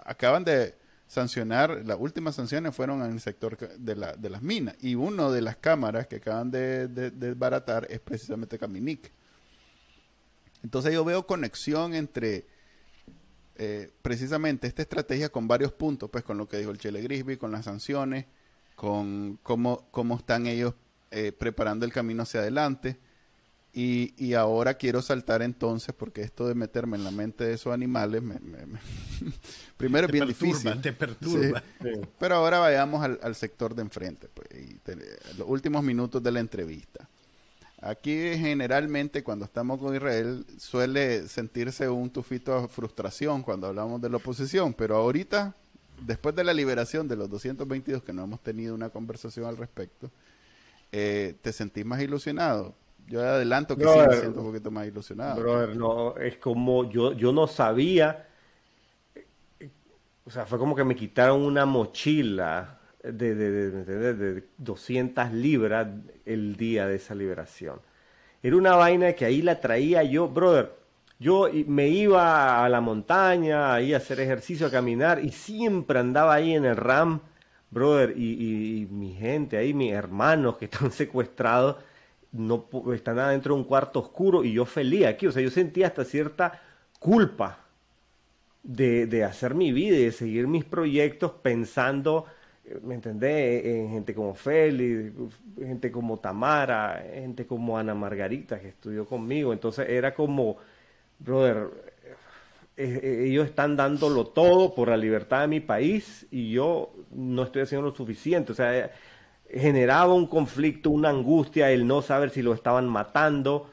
[0.05, 0.75] acaban de
[1.07, 5.31] sancionar, las últimas sanciones fueron en el sector de, la, de las minas, y una
[5.31, 9.13] de las cámaras que acaban de, desbaratar es precisamente Caminic.
[10.63, 12.47] Entonces yo veo conexión entre
[13.57, 17.37] eh, precisamente esta estrategia con varios puntos, pues con lo que dijo el Chele Grisby,
[17.37, 18.27] con las sanciones,
[18.75, 20.75] con cómo, cómo están ellos
[21.11, 22.99] eh, preparando el camino hacia adelante.
[23.79, 28.23] Y, ahora quiero saltar entonces, porque esto de meterme en la mente de esos animales,
[29.77, 30.81] primero es bien difícil.
[30.81, 31.63] Te perturba.
[32.19, 34.49] Pero ahora vayamos al, sector de enfrente, pues,
[35.37, 37.07] los últimos minutos de la entrevista.
[37.83, 44.09] Aquí generalmente cuando estamos con Israel suele sentirse un tufito de frustración cuando hablamos de
[44.09, 45.55] la oposición, pero ahorita,
[46.01, 50.11] después de la liberación de los 222 que no hemos tenido una conversación al respecto,
[50.93, 52.75] eh, ¿te sentís más ilusionado?
[53.09, 55.41] Yo adelanto que sí me siento un poquito más ilusionado.
[55.41, 58.27] Brother, no, es como yo, yo no sabía,
[60.25, 65.87] o sea, fue como que me quitaron una mochila de, de, de, 200 libras
[66.25, 67.81] el día de esa liberación.
[68.43, 70.73] Era una vaina que ahí la traía yo, brother.
[71.19, 76.35] Yo me iba a la montaña, ahí a hacer ejercicio, a caminar, y siempre andaba
[76.35, 77.21] ahí en el RAM,
[77.71, 81.77] brother, y, y mi gente ahí, mis hermanos que están secuestrados,
[82.37, 85.89] no están adentro de un cuarto oscuro, y yo feliz aquí, o sea, yo sentía
[85.89, 86.61] hasta cierta
[86.99, 87.61] culpa
[88.63, 92.27] de, de hacer mi vida y de seguir mis proyectos pensando
[92.83, 93.65] ¿me entendés?
[93.65, 95.13] En gente como Félix,
[95.59, 99.53] gente como Tamara, gente como Ana Margarita que estudió conmigo.
[99.53, 100.57] Entonces era como,
[101.19, 101.69] brother,
[102.77, 107.45] eh, eh, ellos están dándolo todo por la libertad de mi país y yo no
[107.45, 108.53] estoy haciendo lo suficiente.
[108.53, 108.91] O sea,
[109.51, 113.71] generaba un conflicto, una angustia, el no saber si lo estaban matando.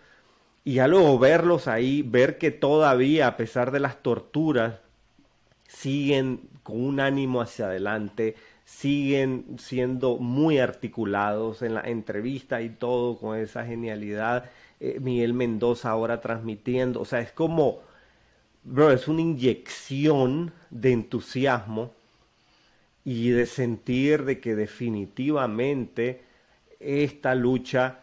[0.63, 4.75] Y ya luego verlos ahí, ver que todavía, a pesar de las torturas,
[5.67, 13.17] siguen con un ánimo hacia adelante, siguen siendo muy articulados en la entrevista y todo
[13.17, 14.49] con esa genialidad.
[14.79, 17.79] Eh, Miguel Mendoza ahora transmitiendo, o sea, es como,
[18.63, 21.91] bro, es una inyección de entusiasmo
[23.05, 26.21] y de sentir de que definitivamente
[26.79, 27.99] esta lucha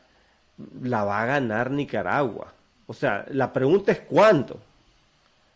[0.82, 2.52] la va a ganar Nicaragua.
[2.86, 4.60] O sea, la pregunta es cuándo.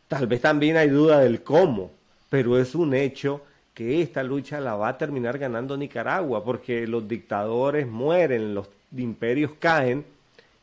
[0.08, 1.90] Tal vez también hay duda del cómo,
[2.30, 3.42] pero es un hecho
[3.74, 9.52] que esta lucha la va a terminar ganando Nicaragua, porque los dictadores mueren, los imperios
[9.58, 10.04] caen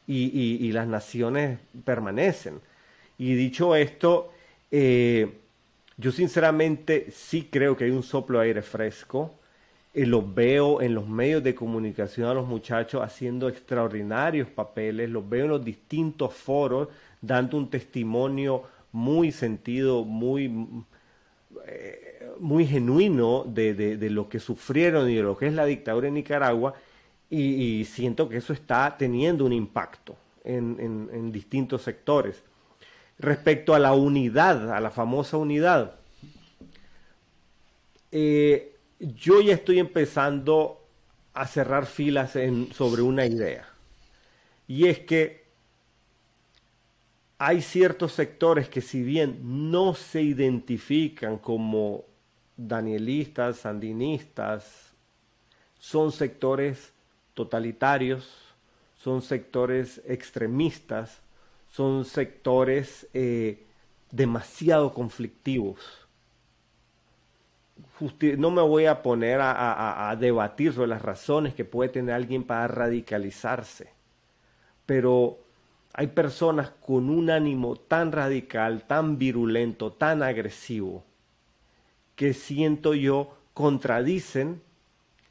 [0.08, 2.62] y, las naciones permanecen.
[3.18, 4.32] Y dicho esto,
[4.72, 5.41] eh,
[6.02, 9.36] yo sinceramente sí creo que hay un soplo de aire fresco.
[9.93, 15.28] Eh, los veo en los medios de comunicación a los muchachos haciendo extraordinarios papeles, los
[15.30, 16.88] veo en los distintos foros
[17.22, 20.52] dando un testimonio muy sentido, muy,
[21.68, 26.16] eh, muy genuino de, lo que sufrieron y de lo que es la dictadura en
[26.16, 26.74] Nicaragua
[27.30, 32.43] y, siento que eso está teniendo un impacto en, distintos sectores.
[33.22, 35.93] Respecto a la unidad, a la famosa unidad,
[38.11, 40.82] eh, yo ya estoy empezando
[41.34, 42.36] a cerrar filas
[42.74, 43.67] sobre una idea.
[44.67, 45.45] Y es que
[47.38, 52.05] hay ciertos sectores que si bien no se identifican como
[52.57, 54.93] danielistas, sandinistas,
[55.80, 56.91] son sectores
[57.34, 58.30] totalitarios,
[58.97, 61.19] son sectores extremistas,
[61.72, 63.63] son sectores eh,
[64.11, 65.80] demasiado conflictivos.
[68.38, 72.67] no me voy a poner a, debatir sobre las razones que puede tener alguien para
[72.67, 73.89] radicalizarse,
[74.86, 75.39] pero
[75.93, 81.03] hay personas con un ánimo tan radical, tan virulento, tan agresivo,
[82.15, 84.61] que siento yo contradicen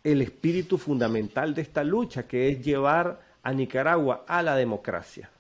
[0.05, 5.31] el espíritu fundamental de esta lucha, que es llevar a Nicaragua a la democracia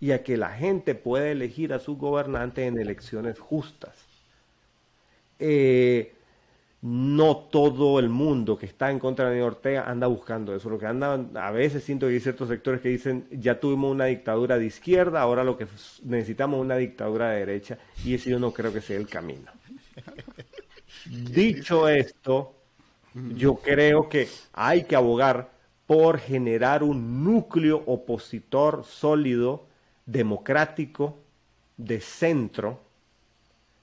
[0.00, 3.94] y a que la gente pueda elegir a sus gobernantes en elecciones justas.
[5.38, 6.12] Eh,
[6.82, 10.70] no todo el mundo que está en contra de Ortega anda buscando eso.
[10.70, 14.04] Lo que anda, a veces siento que hay ciertos sectores que dicen, ya tuvimos una
[14.04, 15.66] dictadura de izquierda, ahora lo que
[16.04, 19.50] necesitamos es una dictadura de derecha, y ese yo no creo que sea el camino.
[21.06, 22.54] Dicho esto,
[23.14, 25.50] yo creo que hay que abogar
[25.86, 29.66] por generar un núcleo opositor sólido,
[30.06, 31.18] democrático,
[31.76, 32.80] de centro,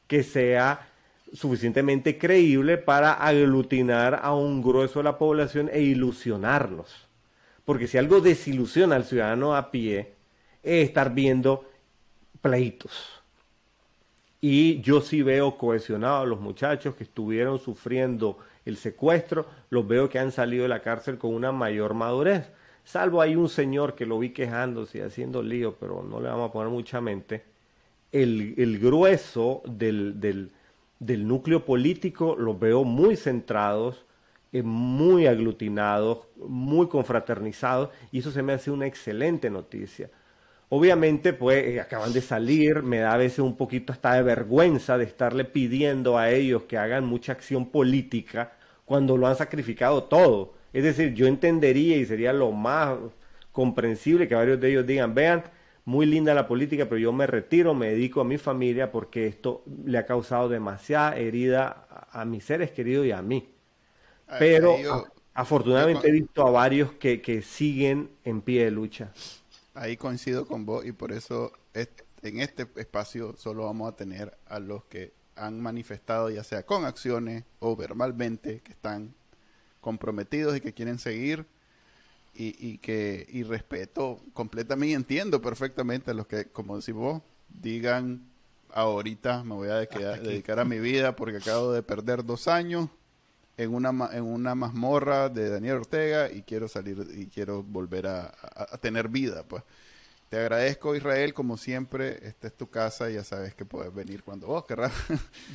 [0.07, 0.87] que sea
[1.33, 7.07] suficientemente creíble para aglutinar a un grueso de la población e ilusionarlos.
[7.65, 10.13] Porque si algo desilusiona al ciudadano a pie,
[10.61, 11.69] es estar viendo
[12.41, 13.21] pleitos.
[14.41, 20.09] Y yo sí veo cohesionados a los muchachos que estuvieron sufriendo el secuestro, los veo
[20.09, 22.49] que han salido de la cárcel con una mayor madurez.
[22.83, 26.49] Salvo hay un señor que lo vi quejándose y haciendo lío, pero no le vamos
[26.49, 27.43] a poner mucha mente.
[28.11, 34.05] El, grueso del, del, núcleo político los veo muy centrados,
[34.51, 40.09] eh, muy aglutinados, muy confraternizados, y eso se me hace una excelente noticia.
[40.69, 44.97] Obviamente, pues eh, acaban de salir, me da a veces un poquito hasta de vergüenza
[44.97, 48.53] de estarle pidiendo a ellos que hagan mucha acción política
[48.85, 50.53] cuando lo han sacrificado todo.
[50.73, 52.97] Es decir, yo entendería y sería lo más
[53.51, 55.43] comprensible que varios de ellos digan, vean,
[55.85, 59.63] muy linda la política, pero yo me retiro, me dedico a mi familia porque esto
[59.85, 63.49] le ha causado demasiada herida a, mis seres queridos y a mí.
[64.39, 64.75] Pero
[65.33, 69.11] afortunadamente he visto a varios que, que siguen en pie de lucha.
[69.73, 74.59] Ahí coincido con vos y por eso en este espacio solo vamos a tener a
[74.59, 79.13] los que han manifestado, ya sea con acciones o verbalmente, que están
[79.83, 81.45] comprometidos y que quieren seguir
[82.33, 87.21] y, y que y respeto completamente y entiendo perfectamente a los que, como decís vos,
[87.49, 88.21] digan
[88.73, 92.89] ahorita me voy a dedicar a mi vida porque acabo de perder dos años
[93.57, 98.33] en una, en una mazmorra de Daniel Ortega y quiero salir y quiero volver a,
[98.81, 99.63] tener vida, pues.
[100.29, 102.27] Te agradezco, Israel, como siempre.
[102.27, 104.91] Esta es tu casa ya sabes que puedes venir cuando vos querrás.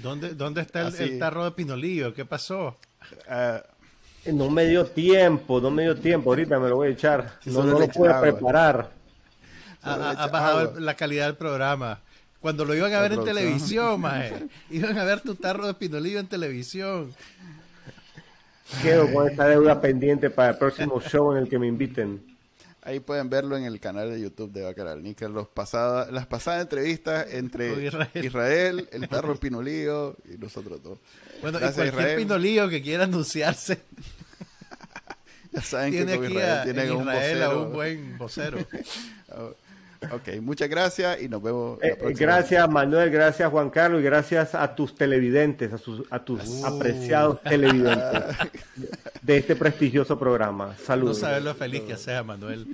[0.02, 2.14] ¿Dónde, dónde está el, tarro de Pinolillo?
[2.14, 2.76] ¿Qué pasó?
[3.28, 3.64] Ah,
[4.32, 6.30] no me dio tiempo, no me dio tiempo.
[6.30, 7.38] Ahorita me lo voy a echar.
[7.46, 8.90] No, lo puedo preparar.
[9.82, 12.00] Ha, bajado la calidad del programa.
[12.40, 14.48] Cuando lo iban a ver en televisión, maje.
[14.70, 17.14] Iban a ver tu tarro de Pinolillo en televisión.
[18.82, 22.28] Quedo con esta deuda pendiente para el próximo show en el que me inviten.
[22.82, 26.62] Ahí pueden verlo en el canal de YouTube de Bacaral Nickel, los pasada, las pasadas
[26.62, 28.88] entrevistas entre Israel.
[28.92, 30.98] el Tarro Pinolío y nosotros dos.
[31.42, 33.80] Bueno, y cualquier Pinolío que quiera anunciarse.
[35.58, 37.62] Ya saben tiene que aquí a, tiene un, vocero.
[37.64, 38.58] un buen vocero.
[40.12, 41.80] Ok, muchas gracias y nos vemos.
[41.80, 46.24] La eh, gracias Manuel, gracias Juan Carlos y gracias a tus televidentes, a, sus, a
[46.24, 46.66] tus uh.
[46.66, 48.36] apreciados televidentes
[49.20, 50.76] de este prestigioso programa.
[50.86, 51.18] Saludos.
[51.18, 52.68] No sabes lo feliz que sea Manuel.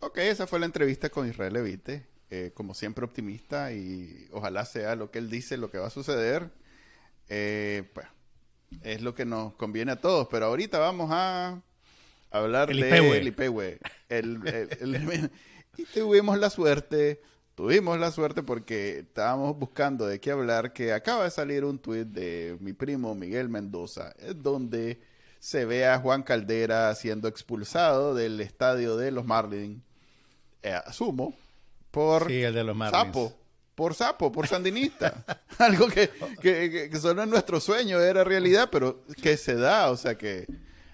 [0.00, 4.96] ok, esa fue la entrevista con Israel Levite eh, como siempre optimista y ojalá sea
[4.96, 6.50] lo que él dice, lo que va a suceder.
[7.28, 8.06] Eh, pues
[8.82, 11.60] es lo que nos conviene a todos, pero ahorita vamos a
[12.30, 12.88] hablar El de
[14.08, 14.40] el.
[14.80, 15.30] El-
[15.76, 17.20] y tuvimos la suerte,
[17.54, 22.06] tuvimos la suerte porque estábamos buscando de qué hablar, que acaba de salir un tuit
[22.08, 25.00] de mi primo Miguel Mendoza, donde
[25.38, 29.82] se ve a Juan Caldera siendo expulsado del estadio de los Marlins,
[30.62, 31.34] eh, asumo,
[31.90, 33.06] por Sí, el de los Marlins.
[33.06, 33.32] sapo,
[33.76, 35.22] por sapo, por sandinista.
[35.58, 36.10] Algo que,
[36.40, 40.16] que, que- que solo en nuestro sueño era realidad, pero que se da, o sea
[40.16, 40.46] que...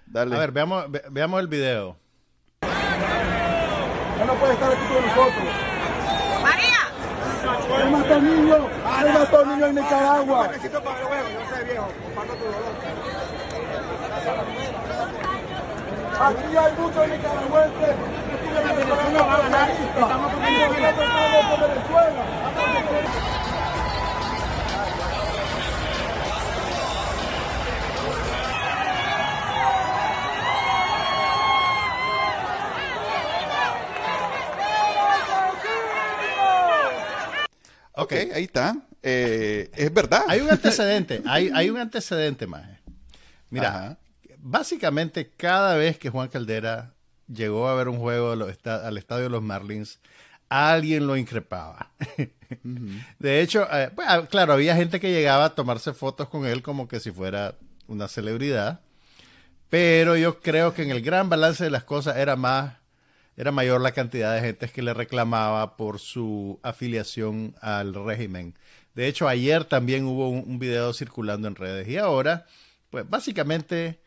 [0.04, 0.36] Dale.
[0.36, 1.96] A ver, veamos, ve- veamos el video.
[2.60, 5.44] Ya no puede estar aquí con nosotros.
[6.42, 8.58] María, Él mató niños.
[9.06, 10.50] Él mató niños en Nicaragua.
[16.20, 17.96] Aquí hay muchos nicaragüenses
[20.03, 22.42] Estamos por Venezuela.
[37.94, 38.76] ok, ahí está.
[39.03, 40.24] Eh, es verdad.
[40.28, 42.64] Hay un antecedente, hay, hay un antecedente más.
[43.50, 43.98] Mira, Ajá.
[44.38, 46.94] básicamente cada vez que Juan Caldera
[47.32, 50.00] llegó a ver un juego al estadio de los Marlins,
[50.48, 51.92] alguien lo increpaba.
[53.18, 56.62] De hecho, eh, pues, ah, claro, había gente que llegaba a tomarse fotos con él
[56.62, 57.56] como que si fuera
[57.86, 58.80] una celebridad,
[59.70, 62.74] pero yo creo que en el gran balance de las cosas era más,
[63.36, 68.54] era mayor la cantidad de gente que le reclamaba por su afiliación al régimen.
[68.94, 72.44] De hecho, ayer también hubo un, un video circulando en redes y ahora,
[72.90, 74.01] pues básicamente,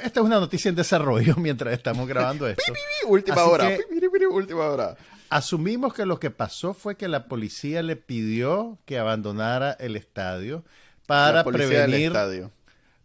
[0.00, 2.62] esta es una noticia en desarrollo mientras estamos grabando esto.
[3.06, 3.68] última Así hora.
[3.76, 4.96] que- última hora.
[5.30, 10.64] Asumimos que lo que pasó fue que la policía le pidió que abandonara el estadio
[11.06, 12.50] para prevenir estadio.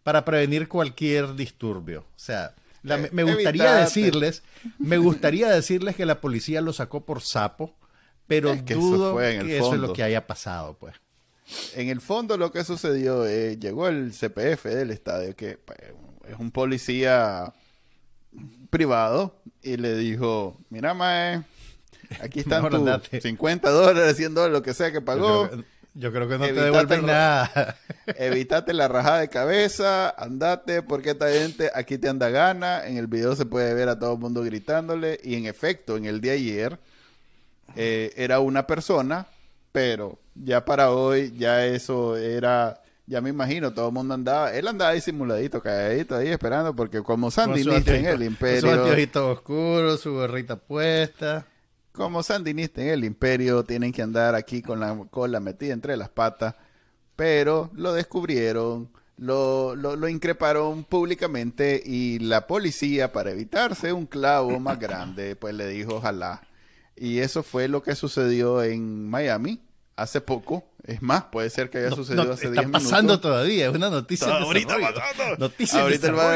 [0.02, 2.00] para prevenir cualquier disturbio.
[2.00, 3.80] O sea, la- Eh, me gustaría evitate.
[3.84, 4.42] decirles,
[4.78, 7.76] me gustaría decirles que la policía lo sacó por sapo,
[8.26, 9.92] pero Es que eso dudo fue en el que eso es lo fondo.
[9.94, 10.94] que haya pasado, pues.
[11.74, 15.78] En el fondo lo que sucedió, eh, llegó el CPF del estadio, que pues,
[16.30, 17.52] es un policía
[18.70, 21.42] privado, y le dijo, mira, mae,
[22.22, 23.20] aquí están tus andate".
[23.20, 25.44] 50 dólares, 100 dólares, lo que sea que pagó.
[25.44, 25.64] Yo creo que,
[25.94, 27.76] yo creo que no te devuelven el- nada.
[28.16, 32.86] Evítate la rajada de cabeza, andate, porque esta gente aquí te anda gana.
[32.86, 35.18] En el video se puede ver a todo el mundo gritándole.
[35.24, 36.78] Y en efecto, en el de ayer
[37.74, 39.26] eh, era una persona,
[39.72, 44.68] pero ya para hoy ya eso era, ya me imagino, todo el mundo andaba, él
[44.68, 49.96] andaba disimuladito, calladito ahí esperando, porque como sandinista en el Con su imperio, anteojito oscuro,
[49.96, 51.46] su gorrita puesta.
[51.92, 56.10] como sandinista en el imperio, tienen que andar aquí con la cola metida entre las
[56.10, 56.54] patas,
[57.16, 64.60] pero lo descubrieron, lo, lo, lo increparon públicamente y la policía, para evitarse un clavo
[64.60, 66.42] más grande, pues le dijo ojalá.
[66.94, 69.62] Y eso fue lo que sucedió en Miami
[69.98, 70.64] hace poco.
[70.84, 72.82] Es más, puede ser que haya No, sucedido no, hace está 10 minutos.
[72.90, 75.00] pasando todavía, es una noticia en Ahorita desarrollo.
[75.04, 75.36] pasando.
[75.36, 76.32] Noticia Ahorita va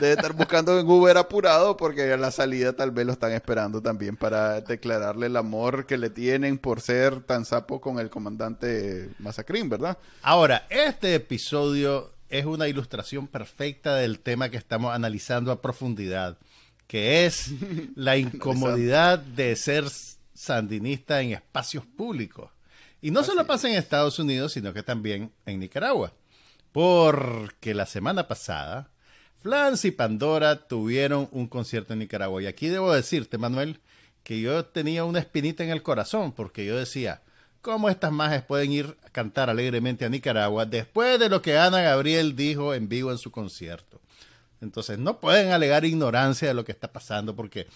[0.00, 3.80] debe estar buscando en Uber apurado porque a la salida tal vez lo están esperando
[3.80, 9.10] también para declararle el amor que le tienen por ser tan sapo con el comandante
[9.20, 9.96] Masacrín, ¿verdad?
[10.22, 16.36] Ahora, este episodio es una ilustración perfecta del tema que estamos analizando a profundidad,
[16.88, 17.50] que es
[17.94, 19.84] la incomodidad de ser
[20.34, 22.50] sandinista en espacios públicos.
[23.00, 26.12] Y no solo pasa en Estados Unidos, sino que también en Nicaragua.
[26.72, 28.90] Porque la semana pasada,
[29.40, 32.42] Flans y Pandora tuvieron un concierto en Nicaragua.
[32.42, 33.80] Y aquí debo decirte, Manuel,
[34.22, 37.22] que yo tenía una espinita en el corazón, porque yo decía,
[37.62, 41.80] ¿cómo estas majes pueden ir a cantar alegremente a Nicaragua después de lo que Ana
[41.80, 44.00] Gabriel dijo en vivo en su concierto?
[44.60, 47.68] Entonces, no pueden alegar ignorancia de lo que está pasando, porque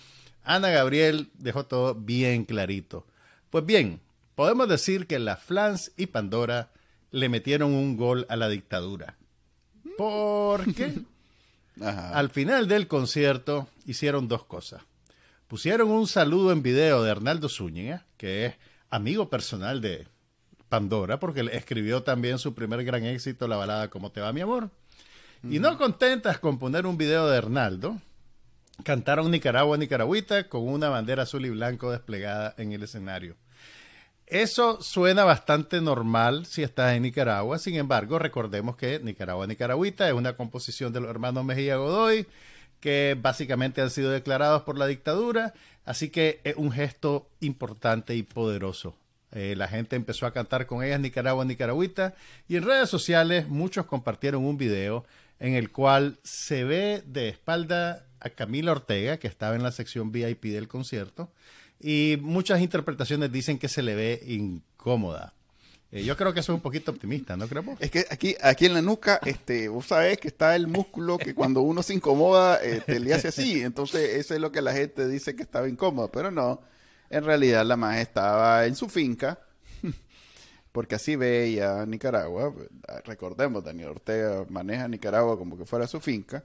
[0.43, 3.07] Ana Gabriel dejó todo bien clarito.
[3.51, 4.01] Pues bien,
[4.35, 6.71] podemos decir que la Flans y Pandora
[7.11, 9.17] le metieron un gol a la dictadura.
[9.97, 10.95] Porque
[11.81, 12.19] Ajá.
[12.19, 14.83] al final del concierto hicieron dos cosas.
[15.49, 18.55] Pusieron un saludo en video de Arnaldo Zúñiga, que es
[18.89, 20.07] amigo personal de
[20.71, 24.41] Pandora, porque le escribió también su primer gran éxito, la balada ¿Cómo te va mi
[24.41, 24.71] amor?
[25.43, 28.01] Y no contentas con poner un video de Arnaldo,
[28.85, 33.37] cantaron Nicaragua, Nicaragüita con una bandera azul y blanco desplegada en el escenario.
[34.33, 40.15] Eso suena bastante normal si estás en Nicaragua, sin embargo, recordemos que Nicaragua, Nicaragüita es
[40.15, 42.27] una composición de los hermanos Mejía Godoy
[42.81, 45.53] que básicamente han sido declarados por la dictadura,
[45.85, 48.97] así que es un gesto importante y poderoso.
[49.33, 52.15] Eh, la gente empezó a cantar con ellas Nicaragua, Nicaragüita,
[52.49, 55.05] y en redes sociales muchos compartieron un video
[55.41, 60.11] en el cual se ve de espalda a Camila Ortega, que estaba en la sección
[60.11, 61.31] VIP del concierto,
[61.83, 65.35] y muchas interpretaciones dicen que se le ve incómoda.
[65.93, 67.79] Eh, yo creo que eso es un poquito optimista, ¿no creemos?
[67.79, 71.35] Es que aquí, aquí en la nuca, este, vos sabés que está el músculo que
[71.35, 73.63] cuando uno se incomoda, eh, te le hace así.
[73.63, 76.63] Entonces, eso es lo que la gente dice que estaba incómodo, pero no.
[77.11, 79.39] En realidad, la más estaba en su finca,
[80.73, 82.55] porque así veía Nicaragua.
[83.05, 86.43] Recordemos, Daniel Ortega maneja Nicaragua como que fuera su finca.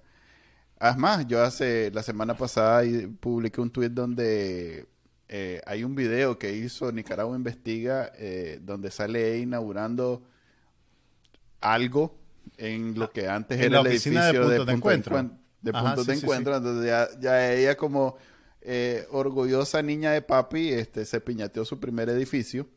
[0.77, 2.83] Además, yo hace la semana pasada
[3.21, 4.87] publiqué un tuit donde
[5.29, 10.23] eh, hay un video que hizo Nicaragua Investiga eh, donde sale inaugurando
[11.59, 12.17] algo
[12.57, 15.31] en lo que antes era el edificio de, punto de encuentro.
[15.61, 16.55] De, puntos de encuentro.
[16.55, 18.15] Entonces ya, ella como
[18.61, 22.67] eh, orgullosa niña de papi este, se piñateó su primer edificio.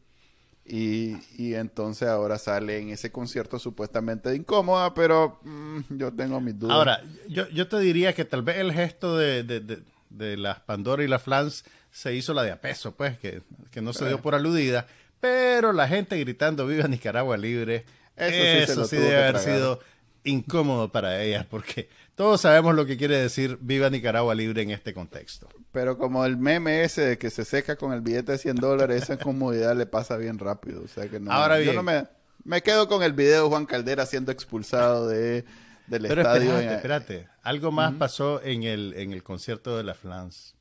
[0.64, 6.40] Y, y, entonces ahora sale en ese concierto supuestamente de incómoda, pero mm, yo tengo
[6.40, 6.76] mis dudas.
[6.76, 11.02] Ahora, yo, yo te diría que tal vez el gesto de, de, de las Pandora
[11.02, 13.42] y la Flans se hizo la de a peso, pues, que,
[13.80, 14.86] no se dio por aludida,
[15.20, 17.84] pero la gente gritando Viva Nicaragua Libre,
[18.16, 19.80] eso, sí, debe haber sido
[20.24, 24.92] incómodo para ellas, porque todos sabemos lo que quiere decir Viva Nicaragua Libre en este
[24.92, 25.48] contexto.
[25.72, 29.04] Pero como el meme ese de que se seca con el billete de 100 dólares,
[29.04, 30.82] esa incomodidad le pasa bien rápido.
[30.84, 32.06] O sea que no, Ahora bien, yo no me,
[32.44, 35.44] me quedo con el video de Juan Caldera siendo expulsado de,
[35.86, 36.58] del estadio.
[36.58, 37.28] Espérate, espérate.
[37.42, 40.54] Algo más pasó en el, en el concierto de la Flans.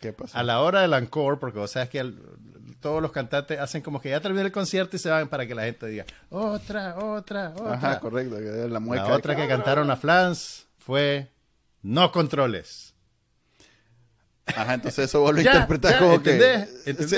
[0.00, 0.36] ¿Qué pasó?
[0.36, 2.12] A la hora del encore, porque vos sabes que
[2.80, 5.54] todos los cantantes hacen como que ya terminó el concierto y se van para que
[5.54, 7.74] la gente diga otra, otra, otra.
[7.74, 8.40] Ajá, correcto.
[8.40, 11.30] La, la otra que cantaron a Flans fue
[11.82, 12.94] No Controles.
[14.46, 16.64] Ajá, entonces eso vos lo interpretas como que.
[16.86, 17.10] ¿entendés?
[17.10, 17.16] Sí,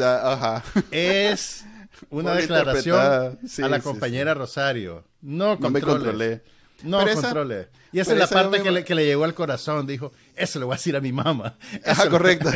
[0.00, 0.62] ajá.
[0.90, 1.64] Es
[2.10, 5.04] una declaración a la compañera Rosario.
[5.20, 6.42] No, no me controlé.
[6.82, 7.68] No controle.
[7.92, 9.86] Y esa es la parte que, le, que, le, llegó al corazón.
[9.86, 11.56] Dijo, eso le voy a decir a mi mamá.
[11.86, 12.48] Ajá, correcto.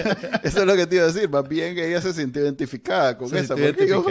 [0.42, 1.28] eso es lo que te iba a decir.
[1.28, 3.54] Más bien que ella se sintió identificada con esa.
[3.54, 4.04] Porque yo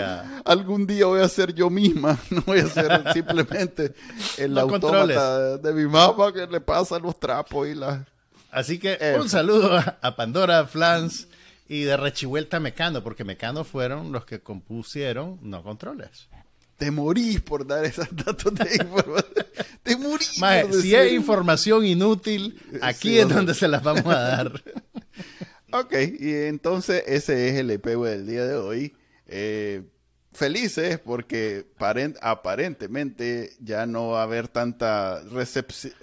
[0.46, 2.18] algún día voy a ser yo misma.
[2.36, 3.94] No voy a ser simplemente
[4.38, 8.02] el no autómata de, mi mamá que le pasa los trapos y las...
[8.52, 11.28] Así que un saludo a, Pandora, Flans
[11.70, 16.28] y de Rechivuelta Mecano, porque Mecano fueron los que compusieron No Controles
[16.78, 19.46] te morís por dar esos datos de información.
[19.84, 20.42] Te morís.
[20.82, 24.64] si es información inútil, aquí es donde se las vamos a dar.
[25.72, 28.96] ok, y entonces ese es el EPW del día de hoy.
[29.28, 29.84] Eh,
[30.36, 31.66] felices porque
[32.22, 35.94] aparentemente ya no va a haber tanta recepción,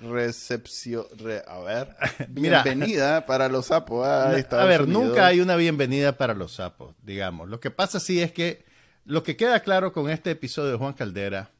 [1.46, 1.96] a ver,
[2.30, 4.06] bienvenida para los sapos.
[4.06, 7.48] A, a ver, nunca hay una bienvenida para los sapos, digamos.
[7.48, 8.64] Lo que pasa sí es que
[9.04, 11.50] lo que queda claro con este episodio de Juan Caldera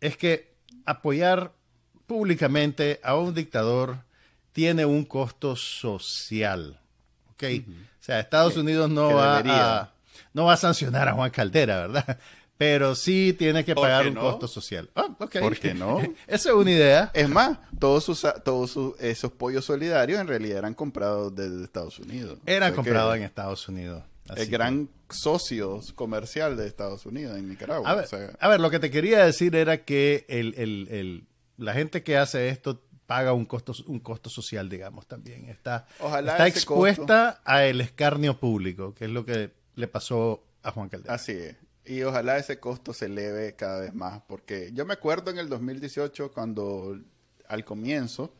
[0.00, 0.52] es que
[0.84, 1.52] apoyar
[2.06, 3.98] públicamente a un dictador
[4.52, 6.78] tiene un costo social.
[7.32, 7.44] ¿Ok?
[8.00, 9.92] O sea, Estados Unidos no va, a,
[10.34, 12.18] no va a sancionar a Juan Caldera, ¿verdad?
[12.58, 14.88] Pero sí tiene que pagar un costo social.
[14.94, 16.00] Ah, ¿Por qué no?
[16.28, 17.10] Esa es una idea.
[17.12, 22.38] Es más, todos, sus, todos esos pollos solidarios en realidad eran comprados desde Estados Unidos.
[22.46, 24.04] Eran comprados en Estados Unidos.
[24.36, 28.04] El gran socio comercial de Estados Unidos en Nicaragua.
[28.40, 32.82] A ver, lo que te quería decir era que el, la gente que hace esto
[33.06, 35.48] paga un costo, un costo social, digamos, también.
[35.48, 41.14] Está, está expuesta al escarnio público, que es lo que le pasó a Juan Caldera.
[41.14, 41.56] Así es.
[41.84, 45.48] Y ojalá ese costo se eleve cada vez más, porque yo me acuerdo en el
[45.48, 46.96] 2018 cuando
[47.48, 48.32] al comienzo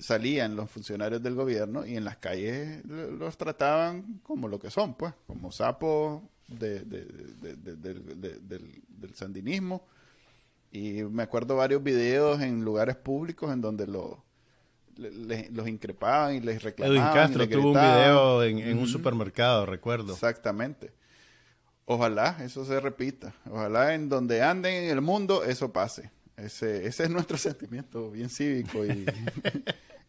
[0.00, 4.94] salían los funcionarios del gobierno y en las calles los trataban como lo que son,
[4.94, 8.82] pues, como sapos de, del,
[9.14, 9.86] sandinismo.
[10.72, 14.16] Y me acuerdo varios videos en lugares públicos en donde los
[14.96, 17.00] los increpaban y les reclamaban.
[17.00, 20.12] Edwin Castro tuvo un video en, un supermercado, recuerdo.
[20.12, 20.92] Exactamente.
[21.86, 23.34] Ojalá eso se repita.
[23.50, 26.10] Ojalá en donde anden en el mundo eso pase.
[26.42, 29.06] Ese, ese es nuestro sentimiento bien cívico y,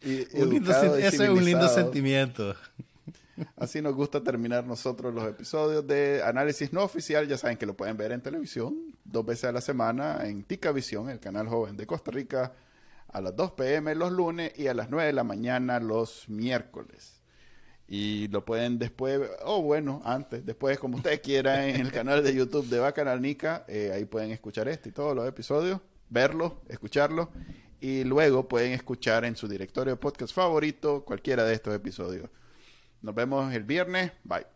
[0.00, 2.54] ese es un lindo sentimiento.
[3.56, 7.26] Así nos gusta terminar nosotros los episodios de análisis no oficial.
[7.26, 10.72] Ya saben que lo pueden ver en televisión dos veces a la semana en Tica
[10.72, 12.52] Visión, el canal joven de Costa Rica,
[13.08, 17.20] a las 2 pm los lunes y a las 9 de la mañana los miércoles.
[17.88, 22.34] Y lo pueden después, o bueno, antes, después, como ustedes quieran, en el canal de
[22.34, 23.64] YouTube de Bacanal Nica.
[23.68, 25.80] Eh, ahí pueden escuchar este y todos los episodios,
[26.12, 27.30] verlo, escucharlo
[27.80, 32.30] y luego pueden escuchar en su directorio de podcast favorito cualquiera de estos episodios.
[33.00, 34.12] Nos vemos el viernes.
[34.22, 34.46] Bye.